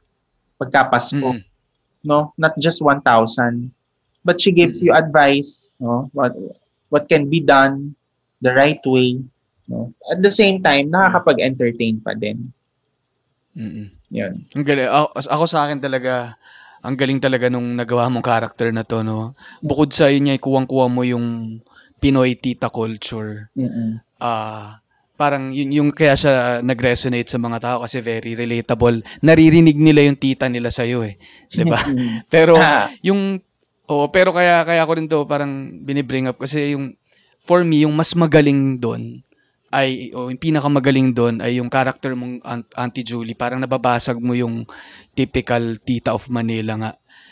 [0.57, 1.35] pagka Pasko.
[1.35, 1.43] Mm.
[2.07, 2.33] No?
[2.39, 3.03] Not just 1,000.
[4.21, 6.13] But she gives you advice, no?
[6.13, 6.37] What
[6.93, 7.97] what can be done
[8.45, 9.17] the right way,
[9.65, 9.97] no?
[10.13, 12.53] At the same time, nakakapag-entertain pa din.
[13.57, 13.89] Mm-mm.
[14.13, 14.45] Yun.
[14.53, 14.93] Ang galing.
[14.93, 16.37] Ako, ako sa akin talaga,
[16.85, 19.33] ang galing talaga nung nagawa mong character na to, no?
[19.65, 21.57] Bukod sa yun niya, kuwang-kuwa mo yung
[22.01, 23.53] Pinoy tita culture.
[23.55, 24.01] Mm-mm.
[24.17, 24.81] Ah,
[25.21, 29.05] parang yun yung kaya siya nag-resonate sa mga tao kasi very relatable.
[29.21, 31.21] Naririnig nila yung tita nila sa iyo eh,
[31.53, 31.77] 'di ba?
[32.33, 33.45] Pero Ah, yung
[33.85, 36.97] oh, pero kaya kaya ko rin to parang binibring up kasi yung
[37.45, 39.21] for me yung mas magaling doon
[39.71, 44.35] ay o yung pinakamagaling doon ay yung character mong Aunt, Auntie Julie parang nababasag mo
[44.35, 44.67] yung
[45.15, 46.91] typical tita of Manila nga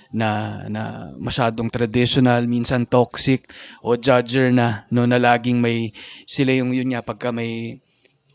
[0.09, 3.45] na na masyadong traditional minsan toxic
[3.85, 5.93] o judger na no na laging may
[6.25, 7.77] sila yung yun nga pagka may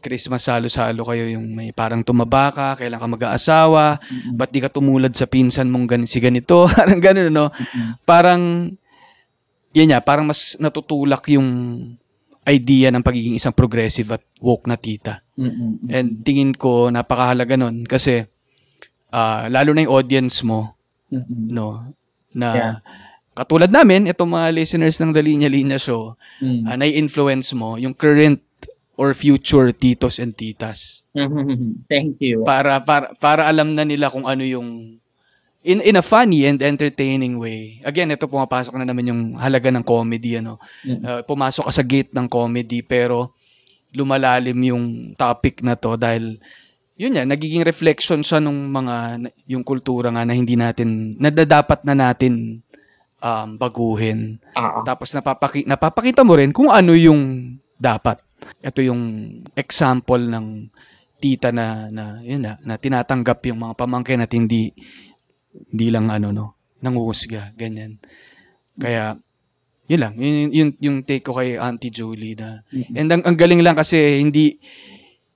[0.04, 4.04] Christmas salo-salo kayo yung may parang tumaba ka, kailan ka mag-aasawa,
[4.36, 7.48] ba't di ka tumulad sa pinsan mong gan si ganito, parang ganun, no?
[8.04, 8.68] Parang,
[9.72, 11.48] yan niya, parang mas natutulak yung
[12.44, 15.24] idea ng pagiging isang progressive at woke na tita.
[15.40, 15.88] Mm-mm.
[15.88, 18.28] And tingin ko, napakahalaga nun kasi
[19.16, 20.73] ah, lalo na yung audience mo,
[21.14, 21.54] Mm-mm.
[21.54, 21.94] no,
[22.34, 22.76] na Yeah.
[23.34, 26.66] katulad namin, itong mga listeners ng The Linya Linya Show, Mm.
[26.66, 28.42] ah, nai-influence mo yung current
[28.94, 31.02] or future titos and titas
[31.90, 32.46] Thank you.
[32.46, 34.98] para para para alam na nila kung ano yung
[35.64, 37.80] in in a funny and entertaining way.
[37.82, 40.60] Again, ito pumapasok na naman yung halaga ng comedy ano.
[40.84, 41.02] Mm.
[41.02, 43.32] Uh, pumasok ka sa gate ng comedy pero
[43.90, 44.86] lumalalim yung
[45.16, 46.38] topic na to dahil
[46.94, 51.46] yun yan, nagiging reflection siya nung mga yung kultura nga na hindi natin na na
[51.46, 52.62] dapat na natin
[53.18, 54.38] um, baguhin.
[54.54, 58.22] Ah, Tapos napapaki, napapakita mo rin kung ano yung dapat.
[58.62, 59.02] Ito yung
[59.56, 60.70] example ng
[61.18, 64.76] tita na na yun na, na tinatanggap yung mga pamangkin at hindi
[65.72, 66.46] hindi lang ano no,
[66.84, 67.98] nanguhusga, ganyan.
[68.78, 69.16] Kaya
[69.88, 72.64] yun lang, yun, yun yung take ko kay Auntie Julie na.
[72.72, 72.96] Mm-mm.
[72.96, 74.60] And ang, ang galing lang kasi hindi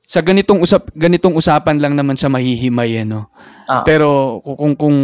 [0.07, 3.27] sa ganitong usap ganitong usapan lang naman siya mahihimay eh, no.
[3.67, 3.83] Ah.
[3.83, 4.97] Pero kung kung kung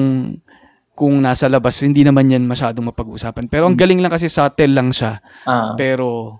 [0.95, 3.51] kung nasa labas hindi naman yan masyadong mapag-usapan.
[3.51, 5.19] Pero ang galing lang kasi subtle lang siya.
[5.43, 6.39] ah, Pero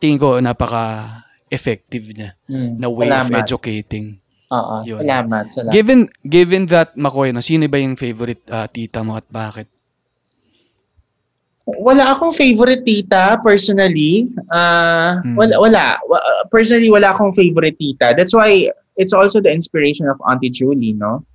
[0.00, 1.20] tingin ko napaka
[1.52, 2.80] effective niya mm.
[2.80, 3.44] na way of Salamat.
[3.44, 4.06] educating.
[4.46, 5.02] Oo, Yun.
[5.02, 5.72] salamat, salamat.
[5.74, 9.68] Given given that Makoy, no, sino ba yung favorite ah, tita mo at bakit?
[11.66, 14.30] Wala akong favorite tita personally.
[14.46, 15.34] Ah, Hmm.
[15.34, 15.84] wala wala.
[16.06, 18.14] Wa- uh, Personally wala akong favorite tita.
[18.14, 21.26] That's why it's also the inspiration of Auntie Julie, no?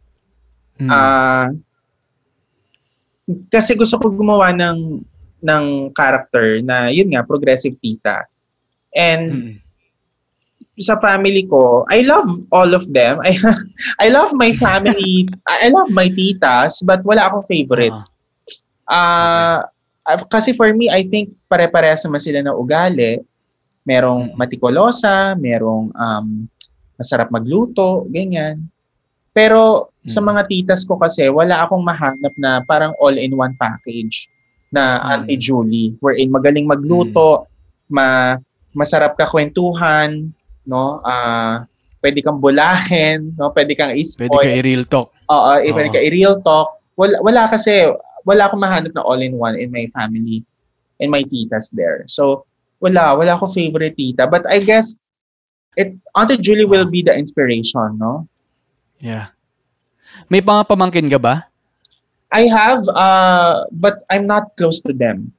[0.80, 0.88] Mm.
[0.88, 1.52] Ah,
[3.52, 5.04] kasi gusto ko gumawa ng
[5.42, 8.24] ng character na yun nga progressive tita.
[8.96, 9.52] And Mm.
[10.80, 13.20] sa family ko, I love all of them.
[13.28, 13.36] I
[14.00, 15.28] I love my family.
[15.44, 17.94] I love my titas, but wala akong favorite.
[17.94, 18.08] Ah,
[18.88, 19.60] Ah, ah,
[20.28, 23.22] kasi for me, I think pare-parehas naman sila ng ugali.
[23.84, 24.36] Merong Mm.
[24.38, 26.28] matikulosa, merong um,
[26.96, 28.62] masarap magluto, ganyan.
[29.32, 30.28] Pero sa Mm.
[30.28, 34.30] mga titas ko kasi, wala akong mahanap na parang all-in-one package
[34.70, 35.08] na Mm.
[35.10, 35.90] Auntie Julie.
[35.98, 37.48] Wherein magaling magluto,
[37.90, 38.38] ma
[38.72, 40.32] masarap ka kwentuhan,
[40.64, 41.04] no?
[41.04, 41.68] Ah,
[42.00, 43.52] pwede kang bulahin, no?
[43.52, 44.32] Pwede kang Pwede i-spoil.
[44.32, 45.12] ka i-real talk.
[45.28, 45.94] Oo, even Oo.
[45.94, 46.70] ka i-real talk.
[46.96, 47.88] Wala, wala kasi,
[48.24, 50.44] wala akong mahanap na all-in-one in my family
[51.00, 52.06] and my titas there.
[52.08, 52.46] So,
[52.80, 54.28] wala, wala akong favorite tita.
[54.28, 54.98] But I guess,
[55.76, 58.28] it, Auntie Julie will be the inspiration, no?
[59.00, 59.34] Yeah.
[60.30, 61.48] May mga pamangkin ka ba?
[62.32, 65.34] I have, uh, but I'm not close to them.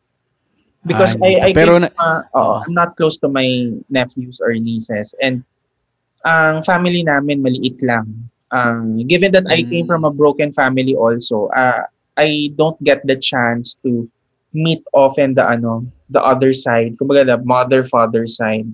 [0.83, 1.51] Because Ah, I, I.
[1.55, 3.47] Pero na- uh, oo, I'm not close to my
[3.87, 5.15] nephews or nieces.
[5.23, 5.47] And
[6.27, 8.29] ang family namin maliit lang.
[8.53, 9.95] Um, given that I came Mm.
[9.95, 14.05] from a broken family also, uh, I don't get the chance to
[14.53, 18.69] meet often the ano, the other side, kumbaga the mother father side.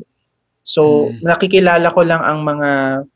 [0.66, 1.22] So, Mm.
[1.22, 2.70] nakikilala ko lang ang mga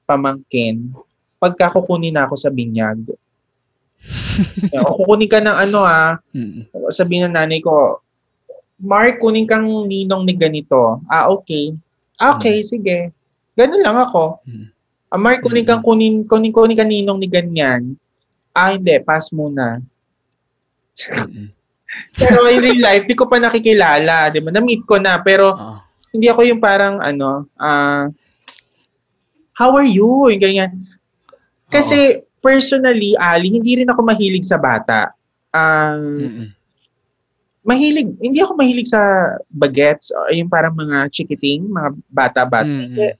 [0.07, 0.95] pamangkin
[1.37, 3.03] pagka kukunin na ako sa binyag.
[4.73, 6.71] o kukunin ka ng ano ah, Mm.
[6.89, 7.99] sabihin ng nanay ko,
[8.83, 10.99] Mark, kunin kang ninong ni ganito.
[11.07, 11.71] Ah, okay.
[12.19, 13.15] Ah, okay, sige.
[13.55, 14.43] Ganun lang ako.
[14.43, 14.67] Mm.
[15.07, 17.95] Ah, Mark, kunin kang kunin, kunin, kunin ka ninong ni ganyan.
[18.51, 18.99] Ah, hindi.
[19.03, 19.79] Pass muna.
[22.19, 24.33] Pero in real life, di ko pa nakikilala.
[24.33, 24.49] Di ba?
[24.49, 25.21] Na-meet ko na.
[25.21, 25.77] Pero Oo.
[26.13, 28.09] hindi ako yung parang ano, ah,
[29.57, 30.29] how are you?
[30.33, 30.73] Yung ganyan.
[31.73, 35.13] Kasi personally, Ali, hindi rin ako mahilig sa bata.
[35.53, 36.49] Um, Mm-mm.
[37.63, 39.01] mahilig, hindi ako mahilig sa
[39.53, 42.67] bagets o yung parang mga chikiting, mga bata-bata.
[42.67, 43.15] Mm-mm.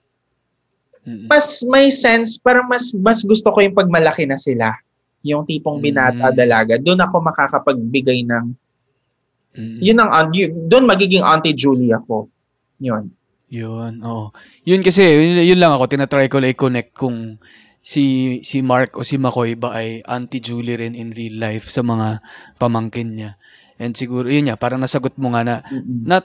[1.27, 4.71] Mas may sense, parang mas mas gusto ko yung pagmalaki na sila.
[5.23, 6.35] Yung tipong binata, Mm.
[6.35, 6.73] dalaga.
[6.75, 8.45] Doon ako makakapagbigay ng,
[9.55, 9.79] Mm-mm.
[9.79, 12.27] yun ang, yun- doon magiging Auntie Julie ako.
[12.77, 13.07] Yun.
[13.47, 14.33] Yun, oo.
[14.65, 17.37] Yun kasi, yun, yun lang ako, tinatry ko lang i-connect kung
[17.83, 21.83] si si Mark o si McCoy ba ay Auntie Julie rin in real life sa
[21.83, 22.23] mga
[22.55, 23.31] pamangkin niya.
[23.75, 26.07] And siguro, yun nga, parang nasagot mo nga na, Mm-mm.
[26.07, 26.23] na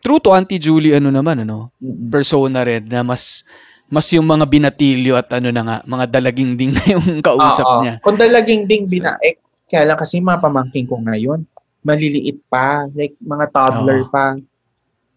[0.00, 2.08] true to Auntie Julie, ano naman, ano, Mm-mm.
[2.08, 3.42] persona rin na mas
[3.90, 7.82] mas yung mga binatilyo at ano na nga, mga dalaging ding na yung kausap Oo.
[7.82, 7.98] niya.
[7.98, 9.36] Kung dalaging ding bina, eh,
[9.66, 11.42] kaya lang kasi mga pamangkin ko ngayon,
[11.82, 14.10] maliliit pa, like mga toddler Oo.
[14.14, 14.38] pa.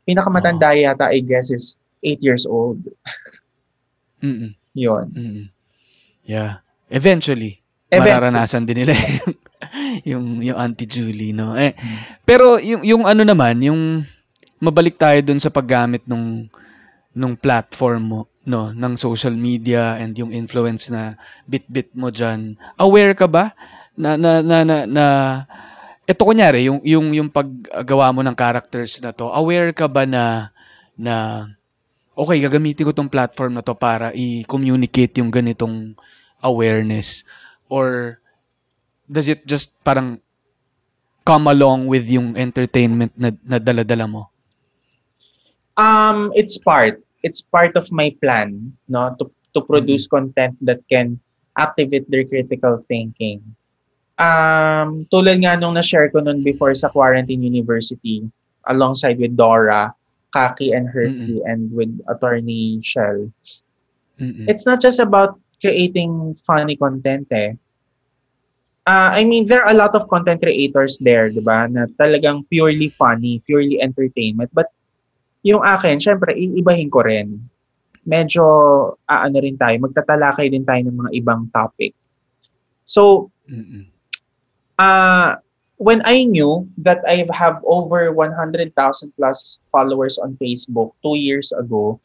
[0.04, 2.82] Pinakamatanda yata, I guess, is 8 years old.
[4.26, 4.58] Mm-mm.
[4.74, 5.06] Yun.
[5.14, 5.46] Mm-mm.
[6.26, 6.66] Yeah.
[6.90, 7.62] Eventually,
[7.94, 9.34] Even- mararanasan din nila yung,
[10.10, 11.54] yung, yung Auntie Julie, no?
[11.54, 11.78] Eh,
[12.26, 14.02] pero yung, yung ano naman, yung
[14.58, 16.48] mabalik tayo dun sa paggamit nung
[17.14, 21.16] nung platform mo no ng social media and yung influence na
[21.48, 23.56] bit-bit mo diyan aware ka ba
[23.96, 25.06] na na na na, na
[26.04, 30.52] ito kunyari yung yung yung paggawa mo ng characters na to aware ka ba na
[31.00, 31.48] na
[32.16, 35.98] okay gagamitin ko tong platform na to para i-communicate yung ganitong
[36.44, 37.24] awareness?
[37.68, 38.20] Or
[39.08, 40.20] does it just parang
[41.24, 44.30] come along with yung entertainment na, na dala-dala mo?
[45.80, 47.02] Um, it's part.
[47.24, 51.18] It's part of my plan, no, to to produce content that can
[51.56, 53.42] activate their critical thinking.
[54.20, 58.22] Um, tulad nga nung na-share ko nun before sa Quarantine University,
[58.70, 59.94] alongside with Dora,
[60.30, 63.32] Kaki, and Herky, and with attorney Shell.
[64.20, 64.46] Mm-mm.
[64.46, 67.56] It's not just about creating funny content eh.
[68.84, 72.44] Uh, I mean, there are a lot of content creators there, di ba, na talagang
[72.52, 74.52] purely funny, purely entertainment.
[74.52, 74.68] But
[75.44, 77.36] yung akin, syempre, iibahin ko rin.
[78.04, 78.44] Medyo,
[79.08, 81.96] aano rin tayo, magtatalakay din tayo ng mga ibang topic.
[82.84, 83.88] So, Mm-mm.
[84.80, 85.40] uh,
[85.80, 88.72] when I knew that I have over 100,000
[89.20, 92.00] plus followers on Facebook two years ago,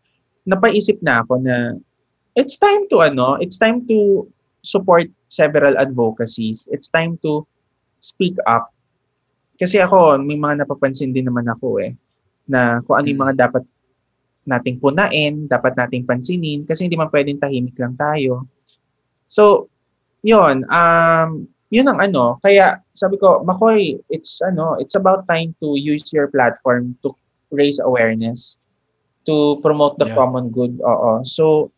[0.46, 1.78] napaisip na ako na
[2.34, 4.26] it's time to ano, it's time to
[4.62, 6.66] support several advocacies.
[6.70, 7.46] It's time to
[8.02, 8.70] speak up.
[9.58, 11.94] Kasi ako, may mga napapansin din naman ako eh,
[12.48, 13.64] na kung ano yung mga dapat
[14.48, 18.48] nating punain, dapat nating pansinin, kasi hindi man pwedeng tahimik lang tayo.
[19.28, 19.68] So,
[20.24, 25.76] yun, um, yun ang ano, kaya sabi ko, Makoy, it's ano, it's about time to
[25.76, 27.12] use your platform to
[27.52, 28.56] raise awareness,
[29.28, 30.16] to promote the Yeah.
[30.16, 30.80] common good.
[30.80, 31.28] Oo.
[31.28, 31.68] So,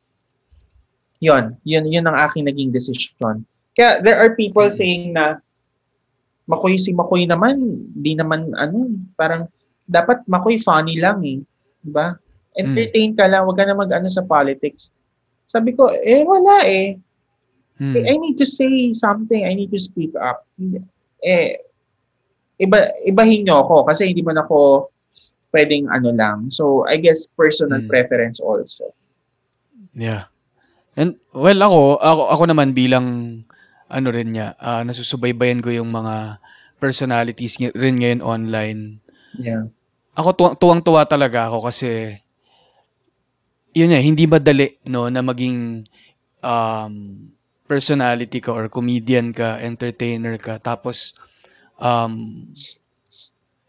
[1.18, 3.42] yun, yun, yun ang aking naging decision.
[3.74, 4.78] Kaya there are people Mm.
[4.78, 5.42] saying na,
[6.46, 7.58] Makoy, si Makoy naman,
[7.94, 9.50] di naman, ano, parang,
[9.91, 11.43] dapat Makoy funny lang eh.
[11.82, 12.14] Diba?
[12.55, 14.95] Entertain ka lang, wag ka na mag-ano sa politics.
[15.43, 16.95] Sabi ko, eh, wala eh.
[17.80, 17.95] Mm.
[17.97, 19.43] I need to say something.
[19.43, 20.47] I need to speak up.
[21.18, 21.59] Eh,
[22.61, 24.93] iba, ibahin nyo ako kasi hindi man ako
[25.51, 26.53] pwedeng ano lang.
[26.53, 27.91] So, I guess personal Mm.
[27.91, 28.95] preference also.
[29.97, 30.30] Yeah.
[30.95, 33.07] And well ako, ako ako naman bilang
[33.91, 36.38] ano rin niya, ah, nasusubaybayan ko yung mga
[36.78, 39.03] personalities rin ngayon online.
[39.34, 39.72] Yeah.
[40.14, 42.18] Ako tuwang, tuwang-tuwa talaga ako kasi
[43.70, 45.86] yun eh, hindi madali no na maging
[46.42, 46.92] um,
[47.70, 51.14] personality ka or comedian ka, entertainer ka, tapos
[51.78, 52.42] um,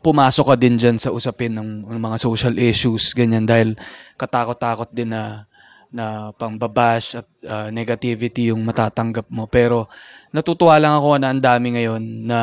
[0.02, 3.78] pumasok ka din dyan sa usapin ng, ng mga social issues, ganyan, dahil
[4.18, 5.46] katakot-takot din na
[5.92, 9.46] na pangbabash at uh, negativity yung matatanggap mo.
[9.52, 9.92] Pero
[10.32, 12.40] natutuwa lang ako na ang dami ngayon na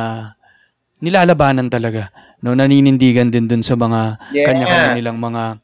[1.00, 2.12] nilalabanan talaga.
[2.38, 4.46] No, naninindigan din dun sa mga Yeah.
[4.46, 5.58] kanya-kanya nilang mga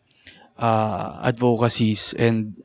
[0.59, 2.59] uh, advocacies and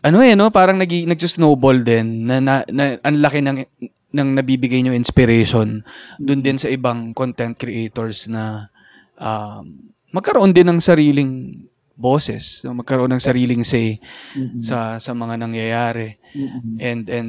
[0.00, 3.64] ano eh no parang nag nagso-snowball din na, na, na ang laki ng
[4.10, 5.84] ng nabibigay nyo inspiration
[6.16, 8.72] dun din sa ibang content creators na
[9.20, 11.64] um, magkaroon din ng sariling
[11.94, 12.72] boses, no?
[12.72, 14.00] magkaroon ng sariling say
[14.32, 14.64] Mm-mm.
[14.64, 16.16] sa sa mga nangyayari.
[16.32, 16.80] Mm-mm.
[16.80, 17.28] And and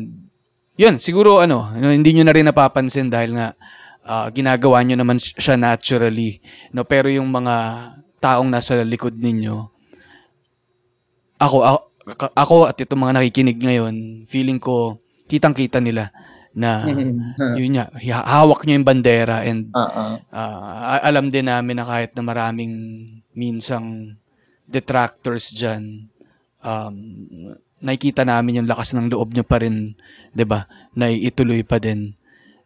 [0.80, 3.54] yun, siguro ano, no, hindi nyo na rin napapansin dahil nga
[4.06, 6.42] ah, ginagawa nyo naman siya naturally.
[6.74, 7.56] No, pero yung mga
[8.22, 9.70] taong nasa likod ninyo,
[11.42, 13.96] ako, ako, ako at itong mga nakikinig ngayon,
[14.30, 16.14] feeling ko kitang-kita nila
[16.54, 16.84] na
[17.58, 19.72] yun hi- hawak nyo yung bandera and.
[20.30, 22.74] Ah, a- alam din namin na kahit na maraming
[23.32, 24.18] minsang
[24.68, 26.08] detractors dyan,
[26.62, 26.96] um,
[27.82, 29.96] nakikita namin yung lakas ng loob nyo pa rin,
[30.32, 30.68] 'di ba?
[30.94, 32.14] Na ituloy pa din,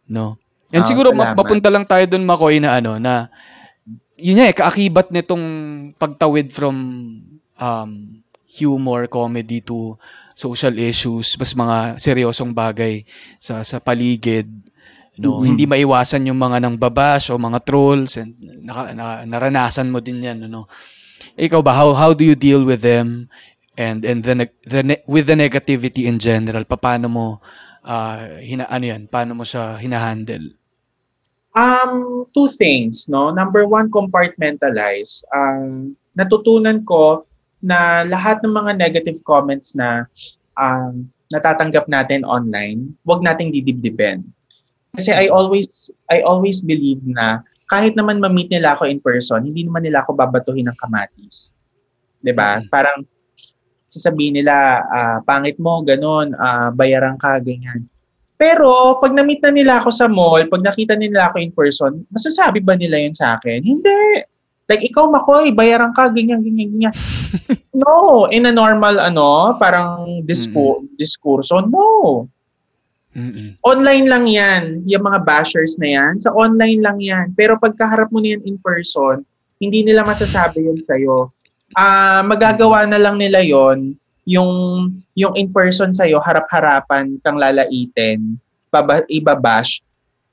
[0.09, 0.37] no?
[0.71, 1.37] And Ah, siguro ma- salamat.
[1.37, 3.29] mapunta lang tayo doon Makoy na ano na
[4.15, 5.45] yun nga eh, kaakibat nitong
[5.95, 6.75] pagtawid from
[7.55, 7.91] um,
[8.47, 9.99] humor, comedy to
[10.31, 13.03] social issues, mas mga seryosong bagay
[13.37, 14.47] sa sa paligid.
[15.15, 15.43] No, Mhm.
[15.45, 20.19] hindi maiwasan yung mga nang babash o mga trolls and naka, na- naranasan mo din
[20.19, 20.67] 'yan, ano.
[21.35, 23.27] Ikaw ba how how do you deal with them
[23.75, 26.63] and and the, neg- the ne- with the negativity in general?
[26.63, 27.25] Paano mo
[27.85, 29.05] ah, hina ano 'yan?
[29.05, 30.57] Paano mo siya hinahandle?
[31.55, 33.31] Um, two things, no?
[33.31, 35.23] Number one, compartmentalize.
[35.31, 37.23] Um, natutunan ko
[37.63, 40.03] na lahat ng mga negative comments na
[40.59, 44.27] um, natatanggap natin online, wag nating didibdibin.
[44.95, 49.65] Kasi I always I always believe na kahit naman ma-meet nila ako in person, hindi
[49.65, 51.55] naman nila ako babatuhin ng kamatis.
[52.21, 52.61] 'Di ba?
[52.61, 52.67] Mhm.
[52.71, 53.03] Parang
[53.95, 57.87] sasabihin nila, ah, pangit mo, ganun, ah, bayaran ka, ganyan.
[58.35, 62.59] Pero pag na-meet na nila ako sa mall, pag nakita nila ako in person, masasabi
[62.59, 63.63] ba nila yun sa akin?
[63.63, 64.27] Hindi.
[64.67, 66.95] Like, ikaw, Makoy, bayaran ka, ganyan, ganyan, ganyan.
[67.85, 72.27] no, in a normal, ano, parang dispo, diskurso, no.
[73.15, 73.55] Mm-mm.
[73.63, 76.19] Online lang yan, yung mga bashers na yan.
[76.19, 77.31] Sa online lang yan.
[77.31, 79.23] Pero pagkaharap mo niyan in person,
[79.55, 81.31] hindi nila masasabi yun sa'yo.
[81.73, 84.51] Ah, magagawa na lang nila yon yung
[85.13, 88.37] yung in person sa'yo, harap-harapan kang lalaitin,
[88.73, 89.81] baba, ibabash.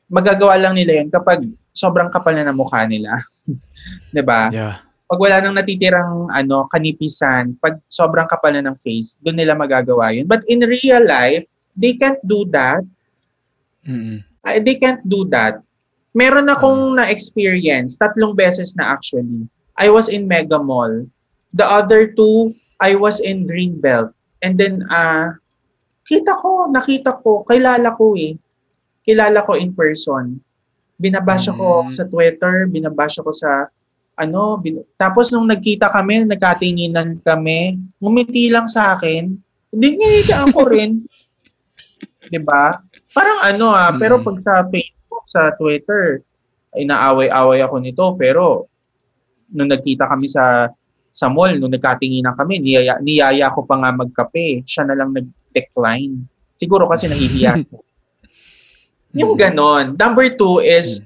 [0.09, 3.20] Magagawa lang nila yun kapag sobrang kapal na ng mukha nila.
[4.12, 4.49] 'Di ba?
[4.53, 4.80] Yeah.
[5.09, 10.09] Pag wala nang natitirang ano kanipisan, pag sobrang kapal na ng face, doon nila magagawa
[10.09, 10.24] yun.
[10.24, 11.45] But in real life,
[11.76, 12.80] they can't do that.
[13.85, 14.24] Mm-mm.
[14.41, 15.61] I- they can't do that.
[16.16, 19.49] Meron akong na-experience, tatlong beses na actually.
[19.76, 21.09] I was in Mega Mall.
[21.53, 24.11] The other two, I was in Greenbelt.
[24.41, 25.37] And then, ah,
[26.03, 28.35] kita ko, nakita ko, kilala ko eh.
[29.03, 30.41] Kilala ko in person.
[30.97, 31.93] Binabash ako Mm.
[31.93, 33.69] sa Twitter, binabash ako sa
[34.13, 39.35] ano, bin- tapos nung nagkita kami, nagkatinginan kami, ngumiti lang sa akin.
[39.73, 41.01] Hindi ngiti ako rin.
[42.29, 42.77] 'Di ba?
[43.11, 43.99] Parang ano ah, Mm.
[43.99, 46.21] pero pag sa Facebook, sa Twitter,
[46.73, 48.69] ay naaway-away ako nito, pero
[49.49, 50.69] nung nagkita kami sa
[51.13, 54.65] sa mall, nung nagkatinginan kami, niyaya, niyaya ko pa nga magkape.
[54.65, 56.25] Siya na lang nag-decline.
[56.57, 57.61] Siguro kasi nahihiya.
[59.21, 59.93] Yung ganon.
[60.01, 61.05] Number two is,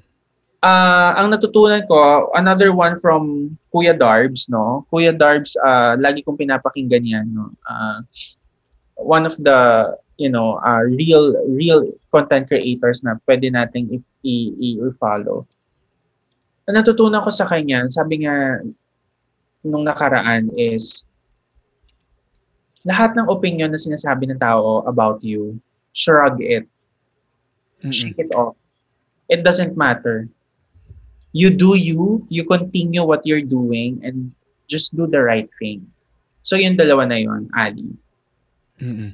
[0.63, 4.87] ah ang natutunan ko, another one from Kuya Darbs, no?
[4.87, 7.51] Kuya Darbs, ah lagi kong pinapakinggan yan, no?
[7.67, 7.99] Ah,
[8.95, 14.55] one of the, you know, uh, real real content creators na pwede nating i- i-
[14.55, 15.43] i- i-follow.
[16.65, 18.63] Ang natutunan ko sa kanya, sabi nga
[19.65, 21.05] nung nakaraan is
[22.87, 25.59] lahat ng opinion na sinasabi ng tao about you,
[25.91, 26.67] shrug it
[27.83, 27.93] Mm-mm.
[27.93, 28.57] shake it off.
[29.29, 30.29] It doesn't matter.
[31.35, 34.31] You do you, you continue what you're doing and
[34.65, 35.85] just do the right thing.
[36.41, 37.91] So yung dalawa na yun, Ali.
[38.79, 39.11] Mm-mm.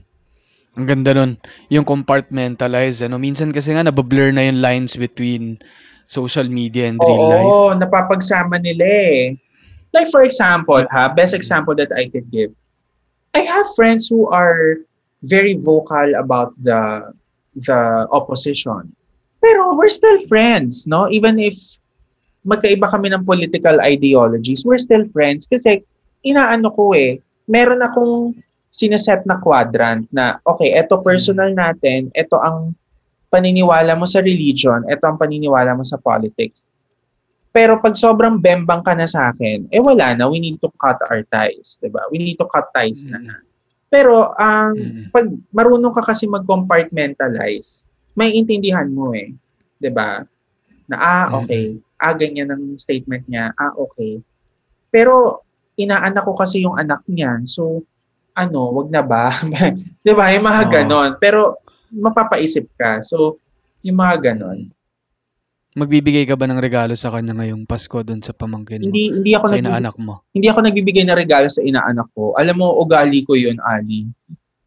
[0.74, 1.38] Ang ganda nun.
[1.70, 3.06] Yung compartmentalize.
[3.06, 5.62] Ano, minsan kasi nga nabablur na yung lines between
[6.06, 7.50] social media and real life.
[7.50, 9.38] Oo, napapagsama nila eh.
[9.94, 12.52] Like for example, ha, best example that I could give.
[13.34, 14.82] I have friends who are
[15.22, 17.14] very vocal about the
[17.56, 18.90] the opposition.
[19.40, 21.08] Pero we're still friends, no?
[21.14, 21.56] Even if
[22.44, 25.86] magkaiba kami ng political ideologies, we're still friends kasi
[26.26, 28.36] inaano ko eh, meron akong
[28.74, 32.74] sineset na quadrant na okay, eto personal natin, eto ang
[33.30, 36.66] paniniwala mo sa religion, eto ang paniniwala mo sa politics.
[37.54, 40.98] Pero pag sobrang bembang ka na sa akin, eh wala na, we need to cut
[41.06, 42.02] our ties, 'di ba?
[42.10, 43.22] We need to cut ties na.
[43.22, 43.42] Mm.
[43.94, 45.04] Pero ang Mm.
[45.14, 47.86] pag marunong ka kasi mag-compartmentalize,
[48.18, 49.30] may intindihan mo eh,
[49.78, 50.26] 'di ba?
[50.90, 54.18] Na ah, okay, ah ganyan ang statement niya, ah okay.
[54.90, 55.46] Pero
[55.78, 57.38] inaanak ko kasi yung anak niya.
[57.46, 57.86] So
[58.34, 59.30] ano, wag na ba?
[60.02, 60.34] 'Di ba?
[60.34, 60.72] Yung mga Oo.
[60.74, 61.10] ganon.
[61.22, 61.62] Pero
[61.94, 62.98] mapapaisip ka.
[63.06, 63.38] So
[63.86, 64.74] yung mga ganon.
[65.74, 68.94] Magbibigay ka ba ng regalo sa kanya ngayong Pasko doon sa pamangkin mo?
[68.94, 70.22] Hindi hindi ako sa inaanak mo?
[70.30, 72.38] hindi ako nagbibigay ng regalo sa inaanak ko.
[72.38, 74.06] Alam mo, ugali ko 'yun, Ali.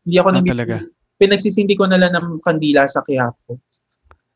[0.02, 0.54] Hindi ako Ah, nagbibigay.
[0.58, 0.76] talaga?
[1.16, 3.56] Pinagsisindi ko na lang ng kandila sa Quiapo.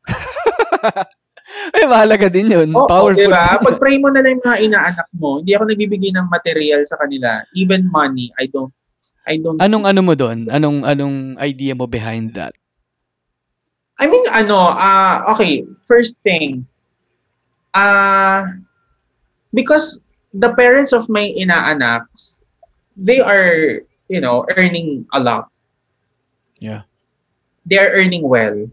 [1.75, 2.69] Ay, mahalaga din yun.
[2.71, 3.27] Oo, Powerful.
[3.27, 3.59] diba?
[3.67, 7.43] Pag-pray mo na lang yung mga inaanak mo, hindi ako nagbibigay ng material sa kanila.
[7.53, 8.71] Even money, I don't,
[9.21, 10.47] I don't, Anong ano mo doon?
[10.47, 12.55] Anong anong idea mo behind that?
[14.01, 16.65] I mean, ano, ah okay, first thing,
[17.77, 18.49] ah
[19.53, 20.01] because
[20.33, 22.41] the parents of my inaanaks,
[22.97, 25.53] they are, you know, earning a lot.
[26.57, 26.89] Yeah.
[27.69, 28.65] They are earning well.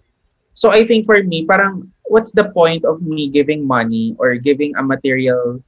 [0.57, 4.73] So I think for me, parang, what's the point of me giving money or giving
[4.81, 5.61] a material,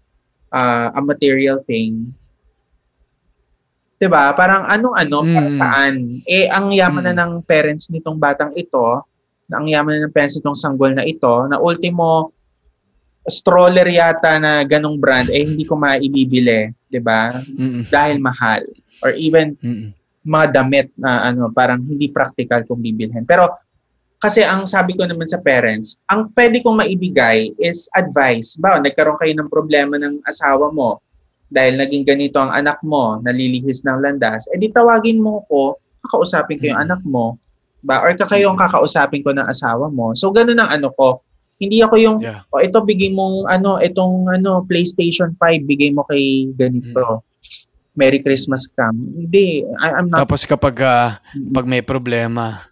[0.56, 2.16] uh, a material thing
[4.00, 4.32] 'Di ba?
[4.32, 5.58] Parang anong-ano, para Mm.
[5.60, 5.94] saan?
[6.24, 7.20] Eh, ang yaman na Mm.
[7.20, 9.04] ng parents nitong batang ito,
[9.50, 12.30] na ang yaman ng parents nitong sanggol na ito, na ultimo,
[13.26, 17.34] stroller yata na ganong brand, eh hindi ko maibibili, 'di ba?
[17.90, 18.64] Dahil mahal.
[19.02, 19.92] Or even Mm-mm.
[20.24, 23.26] mga damit na ano, parang hindi practical kung bibilhin.
[23.26, 23.50] Pero
[24.20, 28.52] kasi ang sabi ko naman sa parents, ang pwede kong maibigay is advice.
[28.60, 31.00] Ba, nagkaroon kayo ng problema ng asawa mo
[31.48, 36.68] dahil naging ganito ang anak mo, nalilihis ng landas, edi tawagin mo ko, kakausapin ko
[36.68, 36.86] yung Mm.
[36.88, 37.40] anak mo.
[37.80, 40.12] Ba, or kakayo ang kakausapin ko ng asawa mo.
[40.12, 41.24] So ganun ang ano ko.
[41.60, 42.44] Hindi ako yung Yeah.
[42.52, 47.24] o ito bigay mong ano, itong ano PlayStation 5 bigay mo kay ganito.
[47.96, 48.96] Merry Christmas cam.
[48.96, 51.20] Hindi, I, I'm not Tapos kapag ah,
[51.52, 52.64] pag may problema,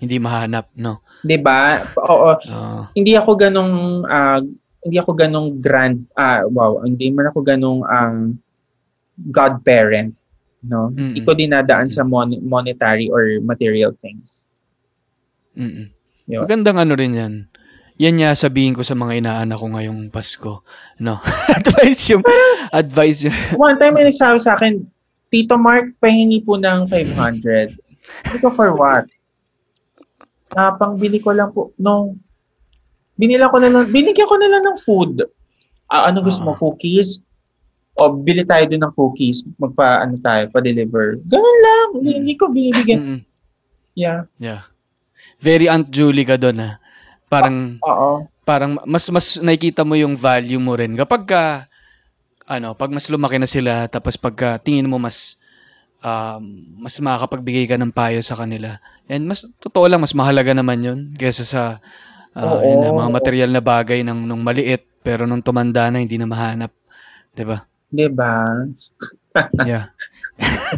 [0.00, 1.04] hindi mahanap, no?
[1.24, 1.80] 'di ba?
[2.04, 2.80] Oo, Oo.
[2.92, 4.40] hindi ako ganong ah,
[4.84, 8.36] hindi ako ganong grand, ah, wow, hindi man ako ganong ang
[9.32, 10.12] godparent,
[10.64, 10.90] no?
[10.90, 11.12] Mm-mm.
[11.12, 14.48] Hindi ko dinadaan sa mon- monetary or material things.
[15.54, 15.92] Mm-mm.
[16.26, 16.42] Yun.
[16.48, 17.34] Magandang ano rin yan.
[18.00, 20.66] Yan nga sabihin ko sa mga inaanak ko ngayong Pasko.
[20.98, 21.22] No?
[21.58, 22.24] advice yung,
[22.74, 24.82] advice yung, One time may nagsabi sa akin,
[25.30, 27.74] Tito Mark, pahingi po ng 500.
[28.26, 29.06] Hindi ko for what?
[30.54, 31.74] Ah, pangbili ko lang po.
[31.78, 32.14] No.
[33.14, 35.22] Binila ko na lang, binigyan ko na lang ng food.
[35.86, 37.22] Ah, ano gusto mo, cookies?
[37.94, 39.46] O bili tayo din ng cookies.
[39.54, 41.22] Magpa, ano tayo, pa-deliver.
[41.24, 41.86] Ganun lang.
[41.94, 42.18] Hindi, Mm.
[42.22, 42.98] hindi ko binibigyan.
[42.98, 43.20] Mm-mm.
[43.94, 44.26] Yeah.
[44.42, 44.66] yeah.
[45.38, 46.70] Very Aunt Julie ka doon ha.
[47.30, 48.26] Parang, Oo.
[48.42, 51.42] parang mas mas nakikita mo yung value mo rin kapag ka,
[52.44, 55.38] ano, pag mas lumaki na sila tapos pagka tingin mo mas
[56.02, 56.42] um,
[56.82, 58.82] mas makakapagbigay ka ng payo sa kanila.
[59.06, 61.62] And mas totoo lang mas mahalaga naman 'yun kaysa sa
[62.34, 62.66] uh, Oo.
[62.66, 66.26] yun na, mga material na bagay ng nung maliit pero nung tumanda na hindi na
[66.28, 66.74] mahanap,
[67.32, 67.64] 'di ba?
[67.94, 68.32] Diba?
[69.62, 69.94] Yeah.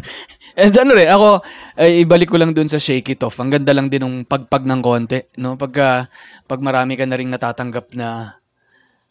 [0.56, 1.44] And ano rin, ako,
[1.76, 3.36] ay, ibalik ko lang dun sa shake it off.
[3.40, 5.52] Ang ganda lang din ng pagpag ng konti, no?
[5.56, 6.08] Pagka,
[6.48, 8.40] pag marami ka na rin natatanggap na,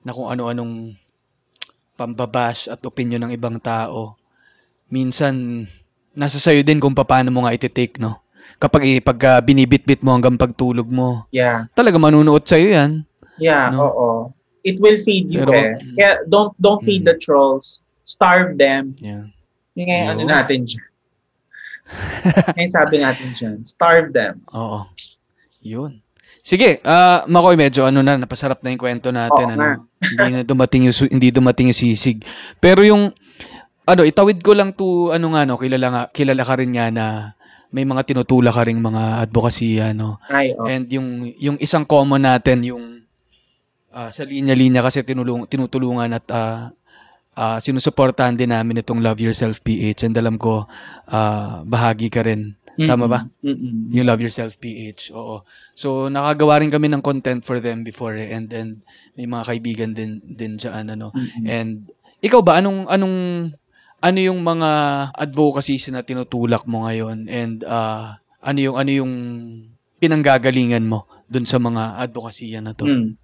[0.02, 0.98] na kung ano-anong
[1.94, 4.18] pambabash at opinion ng ibang tao,
[4.90, 5.66] minsan,
[6.18, 8.26] nasa sayo din kung paano mo nga iti-take, no?
[8.58, 11.70] Kapag eh, pagka binibit-bit mo hanggang pagtulog mo, Yeah.
[11.78, 12.92] talaga manunuot sa'yo yan.
[13.38, 13.86] Yeah, No?
[13.86, 14.10] oo.
[14.66, 15.78] It will feed you Pero- eh.
[15.94, 17.10] Kaya don't don't feed Mm.
[17.14, 17.85] the trolls.
[18.06, 18.94] Starve them.
[19.02, 19.34] Yeah.
[19.74, 20.88] Yung nga yung ano natin dyan.
[22.56, 23.58] Yung sabi natin dyan.
[23.66, 24.46] Starve them.
[24.54, 24.86] Oo.
[25.66, 26.06] Yun.
[26.46, 29.46] Sige, ah Makoy, medyo ano na, napasarap na yung kwento natin.
[29.50, 32.22] Oo ano, hindi na dumating yung, hindi dumating yung sisig.
[32.62, 33.10] Pero yung,
[33.90, 37.06] ano, itawid ko lang to, ano nga, no, kilala, nga, kilala ka rin nga na
[37.74, 40.22] may mga tinutula ka rin mga advokasya, no.
[40.30, 40.70] Ay, oh.
[40.70, 43.04] And yung, yung isang common natin, yung
[43.90, 46.70] ah, sa linya-linya kasi tinulung, tinutulungan at ah,
[47.36, 50.08] ah, sinusuportahan din namin itong Love Yourself PH.
[50.08, 50.66] And alam ko,
[51.12, 52.56] ah, bahagi ka rin.
[52.76, 53.24] Tama ba?
[53.40, 53.96] Mm-mm.
[53.96, 55.48] Yung Love Yourself PH, oo.
[55.72, 58.84] So, nakagawa rin kami ng content for them before eh, and and
[59.16, 61.16] may mga kaibigan din din diyan ano.
[61.16, 61.48] Mm-mm.
[61.48, 61.88] And
[62.20, 63.18] ikaw ba anong anong
[64.04, 64.70] ano yung mga
[65.16, 69.14] advocacies na tinutulak mo ngayon and ah, ano yung ano yung
[70.04, 72.86] pinanggagalingan mo dun sa mga advokasya na to?
[72.86, 73.16] Mm.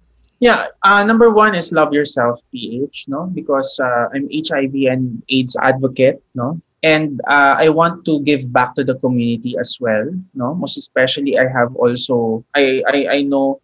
[0.42, 3.30] Yeah, uh, number one is love yourself, PH, no?
[3.30, 6.58] Because uh, I'm HIV and AIDS advocate, no?
[6.82, 10.50] And uh, I want to give back to the community as well, no?
[10.58, 13.62] Most especially, I have also I I, I know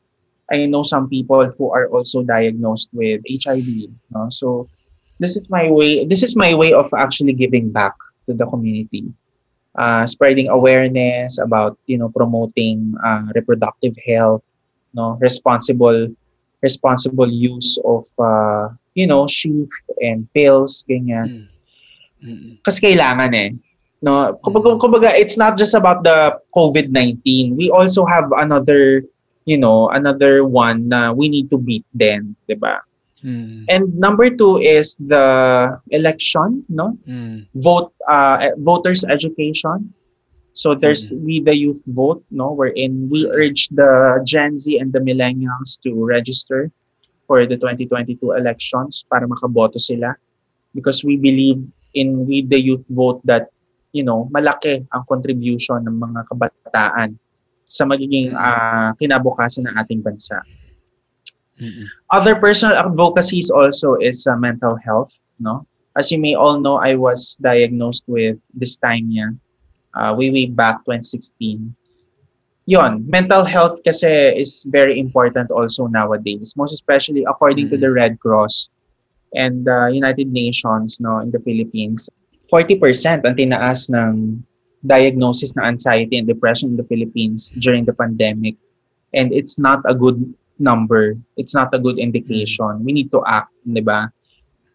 [0.55, 4.31] I know some people who are also diagnosed with HIV, no?
[4.31, 4.71] So
[5.19, 6.07] this is my way.
[6.07, 7.99] This is my way of actually giving back
[8.31, 9.11] to the community,
[9.75, 14.47] uh, spreading awareness about you know promoting uh, reproductive health,
[14.95, 16.15] no responsible
[16.63, 19.69] responsible use of uh, you know sheep
[20.03, 21.49] and pills ganyan
[22.19, 22.35] Mm.
[22.35, 22.51] Mm.
[22.67, 23.55] kasi kailangan eh
[24.03, 29.07] no kumbaga, kumbaga it's not just about the COVID-19 we also have another
[29.47, 32.83] you know another one na we need to beat then 'di ba
[33.19, 33.67] Mm.
[33.67, 35.27] and number two is the
[35.91, 37.51] election no Mm.
[37.59, 39.91] vote uh, eh, voters education
[40.53, 44.99] so there's we the youth vote no wherein we urge the gen z and the
[44.99, 46.71] millennials to register
[47.29, 50.17] for the 2022 elections para makaboto sila.
[50.73, 51.61] Because we believe
[51.93, 53.53] in we the youth vote that
[53.93, 57.21] you know malaki ang contribution ng mga kabataan
[57.69, 60.41] sa magiging ah, kinabukasan ng ating bansa.
[61.59, 61.91] Mm.
[62.15, 65.11] other personal advocacies also is uh, mental health
[65.43, 65.67] no.
[65.99, 69.35] As you may all know i was diagnosed with dysthymia
[69.99, 71.75] uh, way way back 2016
[72.69, 77.83] yon mental health kasi is very important also nowadays most especially according to Mhm.
[77.83, 78.71] the red cross
[79.35, 82.07] and the united nations no in the philippines
[82.49, 84.41] 40% ang tinaas ng
[84.81, 88.57] diagnosis ng anxiety and depression in the philippines during the pandemic
[89.13, 90.21] and it's not a good
[90.59, 91.15] number.
[91.37, 92.85] It's not a good indication.
[92.85, 94.11] We need to act, 'di ba?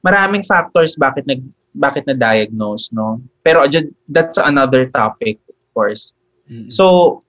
[0.04, 1.44] Maraming factors bakit nag
[1.74, 3.22] bakit na diagnose, no?
[3.44, 3.66] Pero
[4.10, 6.14] that's another topic, of course.
[6.50, 6.70] Mm.
[6.70, 7.22] So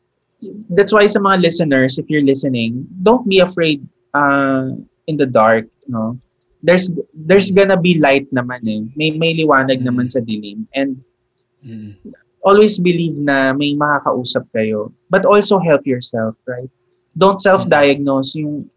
[0.71, 3.81] that's why sa mga listeners, if you're listening, don't be afraid
[4.13, 4.77] uh,
[5.09, 6.21] in the dark, no?
[6.65, 8.83] There's there's gonna be light naman eh.
[8.97, 9.89] May may liwanag Mm.
[9.89, 10.65] naman sa dilim.
[10.73, 11.01] And
[11.65, 11.97] Mm.
[12.45, 14.93] always believe na may makakausap kayo.
[15.09, 16.69] But also help yourself, right?
[17.17, 18.37] Don't self-diagnose.
[18.37, 18.69] Yung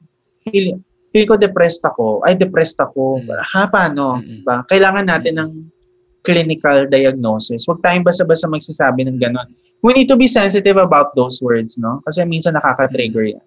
[1.18, 2.22] feel, ko depressed ako.
[2.22, 3.26] Ay, depressed ako.
[3.26, 3.34] Mm.
[3.34, 4.22] Ha, paano?
[4.22, 4.45] Mm-mm.
[4.45, 4.61] Ba?
[4.70, 5.51] Kailangan natin ng
[6.22, 7.65] clinical diagnosis.
[7.65, 9.49] Huwag tayong basta-basta magsasabi ng ganon.
[9.82, 12.03] We need to be sensitive about those words, no?
[12.05, 13.45] Kasi minsan nakaka-trigger yan.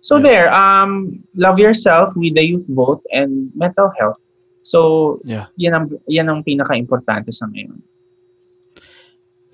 [0.00, 0.24] So Yeah.
[0.24, 4.20] there, um, love yourself with the youth vote and mental health.
[4.64, 5.52] So, Yeah.
[5.60, 7.84] yan ang, yan ang pinaka-importante sa ngayon.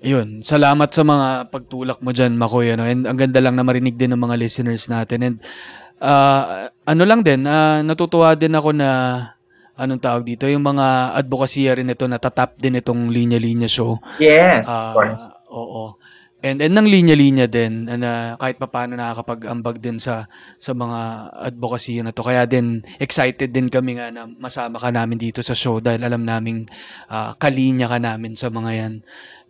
[0.01, 2.73] Ayun, salamat sa mga pagtulak mo dyan, Makoy.
[2.73, 2.89] Ano?
[2.89, 5.19] And ang ganda lang na marinig din ng mga listeners natin.
[5.21, 5.37] And
[6.01, 8.89] ah, ano lang din, ah, natutuwa din ako na
[9.79, 13.97] anong tawag dito, yung mga advokasya rin ito, natatap din itong linya-linya show.
[14.19, 15.25] Yes, Ah, of course.
[15.49, 15.95] Oo.
[16.41, 20.25] And, and ng linya-linya din na kahit papaano nakakapag-ambag din sa
[20.57, 22.25] sa mga advocacy na to.
[22.25, 26.25] Kaya din excited din kami nga na masama ka namin dito sa show dahil alam
[26.25, 26.65] naming
[27.13, 28.93] ah, kalinya ka namin sa mga yan.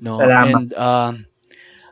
[0.03, 0.19] No?
[0.19, 0.51] Salamat.
[0.51, 1.30] And um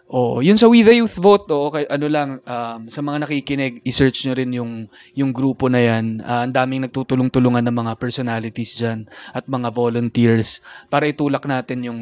[0.10, 3.86] oh, yun sa We the Youth Vote, oh, kay, ano lang, um, sa mga nakikinig,
[3.86, 4.74] i-search nyo rin yung,
[5.14, 6.26] yung grupo na yan.
[6.26, 12.02] Ah, ang daming nagtutulong-tulungan ng mga personalities dyan at mga volunteers para itulak natin yung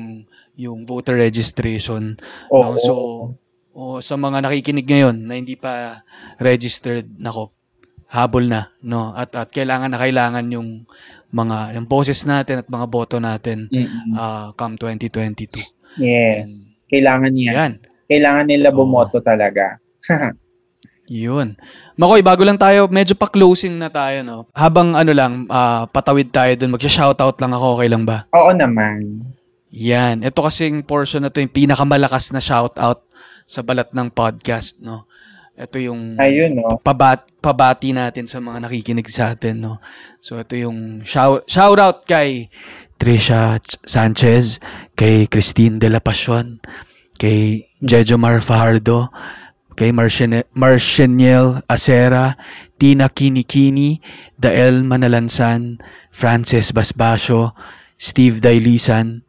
[0.57, 2.17] yung voter registration.
[2.49, 2.73] Oo.
[2.73, 2.81] no?
[2.81, 2.93] So,
[3.77, 6.01] oh, sa mga nakikinig ngayon na hindi pa
[6.41, 7.53] registered, nako,
[8.09, 9.13] habol na, no?
[9.13, 10.87] At at kailangan na kailangan yung
[11.29, 14.15] mga yung boses natin at mga boto natin Mm-mm.
[14.15, 15.61] ah, come 2022.
[16.01, 16.71] yes.
[16.87, 17.51] Kailangan niya.
[17.51, 17.73] Yan.
[18.07, 19.77] Kailangan nila bumoto talaga.
[21.07, 21.55] Yun.
[21.95, 24.39] Makoy, bago lang tayo, medyo pa-closing na tayo, no?
[24.51, 28.27] Habang ano lang, ah, patawid tayo dun, magsha-shoutout lang ako, okay lang ba?
[28.35, 29.23] Oo naman.
[29.71, 30.23] Yan.
[30.23, 33.07] Ito kasing portion na to, yung pinakamalakas na shoutout
[33.47, 35.07] sa balat ng podcast, no?
[35.57, 36.77] Ito yung Ayun, no?
[36.83, 39.79] pabat, pabati natin sa mga nakikinig sa atin, no?
[40.19, 42.51] So, ito yung shout, shout out kay
[42.99, 44.59] Trisha Ch- Sanchez,
[44.93, 46.59] kay Christine De La Pasión,
[47.17, 49.13] kay Jejo Mar Fajardo,
[49.77, 52.33] kay Marcianiel Acera,
[52.81, 54.01] Tina Kinikini,
[54.33, 55.77] Dael Manalansan,
[56.09, 57.53] Frances Basbasio,
[58.01, 59.21] Steve Dailisan,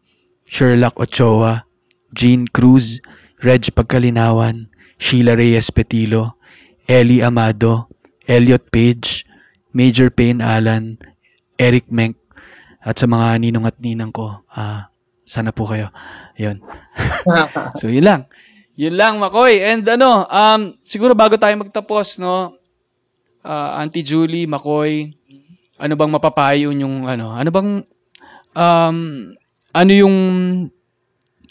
[0.48, 1.68] Sherlock Ochoa,
[2.16, 3.04] Jean Cruz,
[3.44, 6.40] Reg Pagkalinawan, Sheila Reyes Petilo,
[6.88, 7.92] Ellie Amado,
[8.24, 9.28] Elliot Page,
[9.76, 10.96] Major Payne Alan,
[11.60, 12.16] Eric Menk,
[12.80, 14.88] at sa mga ninong at ninang ko, ah,
[15.28, 15.92] sana po kayo.
[16.40, 16.64] Yun.
[17.78, 18.20] So, yun lang.
[18.78, 19.60] Yun lang, Makoy.
[19.60, 22.56] And ano, um, siguro bago tayo magtapos, no,
[23.44, 25.12] ah, Auntie Julie, Makoy,
[25.76, 27.70] ano bang mapapayo yung, ano, ano bang,
[28.56, 28.96] um,
[29.74, 30.16] ano yung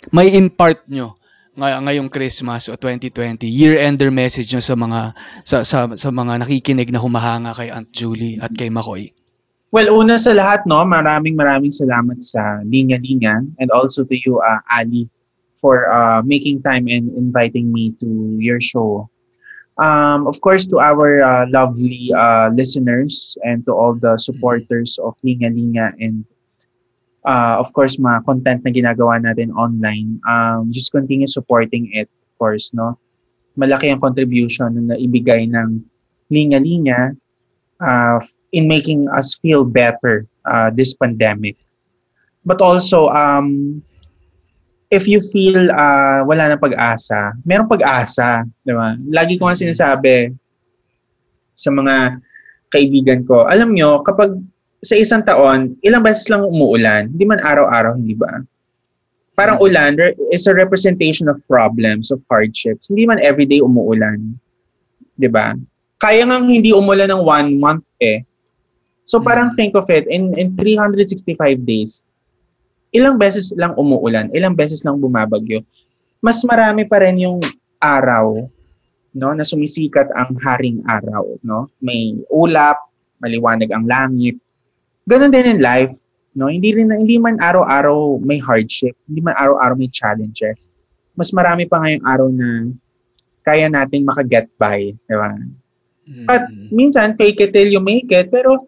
[0.10, 1.20] may impart nyo
[1.58, 5.00] ngay- ngayong Christmas o 2020, year-ender message nyo sa mga,
[5.42, 9.17] sa, sa, sa mga nakikinig na humahanga kay Aunt Julie at kay Makoy?
[9.68, 14.40] Well, una sa lahat, no, maraming maraming salamat sa Linya Linya and also to you,
[14.40, 15.12] uh, Ali,
[15.60, 18.08] for uh, making time and inviting me to
[18.40, 19.12] your show.
[19.78, 25.20] Um, of course, to our uh, lovely uh, listeners and to all the supporters of
[25.22, 26.24] Linya Linya and
[27.28, 32.32] uh, of course, mga content na ginagawa natin online, um, just continue supporting it, of
[32.40, 32.96] course, no?
[33.60, 35.84] Malaki ang contribution na ibigay ng
[36.32, 37.12] Linya Linya
[37.82, 38.20] uh,
[38.52, 41.58] in making us feel better uh, this pandemic.
[42.48, 43.82] But also, um,
[44.88, 48.96] if you feel uh, wala na pag-asa, merong pag-asa, di ba?
[49.12, 50.32] Lagi ko nga sinasabi
[51.58, 52.24] sa mga
[52.72, 54.40] kaibigan ko, alam nyo, kapag
[54.80, 58.40] sa isang taon, ilang beses lang umuulan, hindi man araw-araw, hindi ba?
[59.38, 62.90] Parang ulan re- is a representation of problems, of hardships.
[62.90, 64.34] Hindi man everyday umuulan.
[65.14, 65.54] Di ba?
[65.98, 68.22] Kaya nga hindi umulan ng one month eh.
[69.08, 71.34] So parang think of it, in, in 365
[71.64, 72.04] days,
[72.92, 75.64] ilang beses lang umuulan, ilang beses lang bumabagyo.
[76.22, 77.40] Mas marami pa rin yung
[77.82, 78.46] araw
[79.18, 81.72] no na sumisikat ang haring araw no?
[81.82, 82.78] May ulap
[83.18, 84.38] maliwanag ang langit.
[85.10, 85.98] Ganun din in life
[86.38, 86.52] no?
[86.52, 90.70] Hindi rin hindi man araw-araw may hardship hindi man araw-araw may challenges.
[91.18, 92.70] Mas marami pa ngayong araw na
[93.42, 95.34] kaya nating makaget by di ba
[96.28, 96.70] At Mm.
[96.72, 98.68] minsan fake it till you make it pero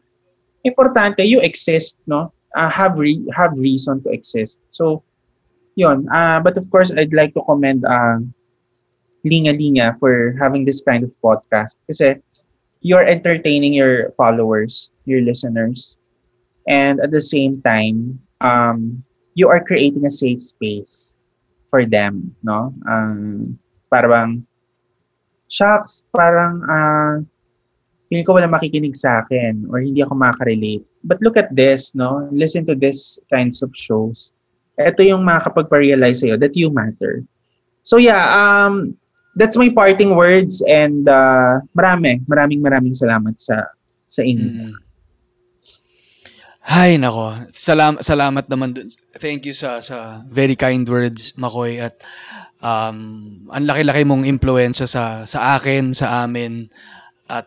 [0.66, 2.32] importante you exist no?
[2.56, 4.60] Uh, have re- have reason to exist.
[4.70, 5.04] So
[5.76, 6.08] yun.
[6.10, 8.20] Uh, but of course I'd like to commend uh,
[9.24, 11.80] Linga Linga for having this kind of podcast.
[11.88, 12.18] Kasi
[12.82, 15.98] you're entertaining your followers your listeners.
[16.68, 19.04] And at the same time um,
[19.36, 21.16] you are creating a safe space
[21.70, 22.74] for them no?
[22.88, 23.60] Um,
[23.92, 24.46] para bang
[25.50, 27.20] shucks parang uh,
[28.08, 30.86] feeling ko wala makikinig sa akin or hindi ako makarelate.
[31.04, 32.30] But look at this, no?
[32.32, 34.32] Listen to this kinds of shows.
[34.80, 37.26] Ito yung makakapagpa-realize sa'yo that you matter.
[37.84, 38.96] So yeah, um,
[39.36, 43.68] that's my parting words and uh, marami, maraming maraming salamat sa
[44.10, 44.74] sa inyo.
[44.74, 44.74] Mm.
[46.70, 47.50] Hay nako.
[47.50, 48.94] Salam salamat naman dun.
[49.18, 51.98] Thank you sa sa very kind words, Makoy at
[52.60, 52.98] um
[53.50, 56.68] ang laki-laki mong impluwensya sa sa akin, sa amin
[57.30, 57.46] At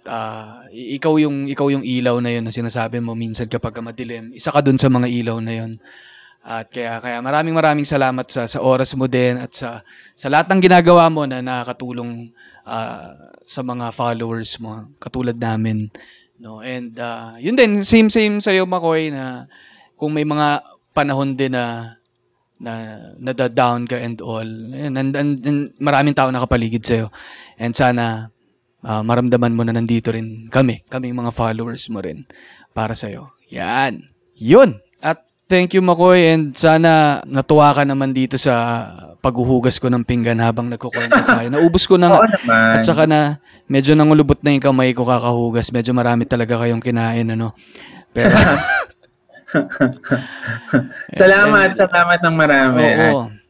[0.70, 4.30] i- ikaw yung ikaw yung ilaw na yun na sinasabi mo minsan kapag madilim.
[4.30, 5.72] Isa ka dun sa mga ilaw na yun.
[6.42, 9.82] At kaya kaya maraming maraming salamat sa sa oras mo din at sa
[10.18, 12.34] sa lahat ng ginagawa mo na nakakatulong
[12.66, 13.14] ah,
[13.46, 15.86] sa mga followers mo katulad namin
[16.42, 19.46] no and ah, yun din same same sa iyo Makoy na
[19.94, 21.94] kung may mga panahon din na
[22.62, 24.46] na nada-down ka and all.
[24.46, 27.10] And, and, and, and maraming tao nakapaligid sa
[27.58, 28.30] and sana
[28.86, 30.86] ah, maramdaman mo na nandito rin kami.
[30.86, 32.22] Kami mga followers mo rin
[32.70, 33.10] para sa
[33.50, 34.08] yan.
[34.38, 34.78] Yun.
[35.02, 36.32] At thank you Makoy.
[36.32, 38.86] And sana natuwa ka naman dito sa
[39.22, 41.46] paghuhugas ko ng pinggan habang nagkukwento tayo.
[41.50, 42.20] Naubos ko na nga.
[42.78, 45.70] At saka na medyo nangulubot na yung kamay ko kakahugas.
[45.74, 47.54] Medyo marami talaga kayong kinain ano.
[48.14, 48.34] Pero
[51.18, 52.82] salamat, and, salamat ng marami.
[52.82, 53.28] Oo.
[53.28, 53.40] At,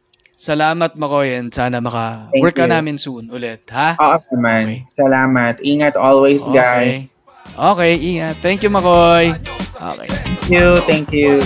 [0.42, 3.94] Salamat, Makoy, and sana maka-work ka namin soon ulit, ha?
[3.94, 4.82] Oo naman.
[4.82, 4.90] Okay.
[4.90, 5.62] Salamat.
[5.62, 7.06] Ingat always, okay.
[7.06, 7.14] guys.
[7.54, 8.42] Okay, ingat.
[8.42, 9.38] Thank you, Makoy.
[9.78, 10.10] Okay.
[10.10, 11.38] Thank you, thank you.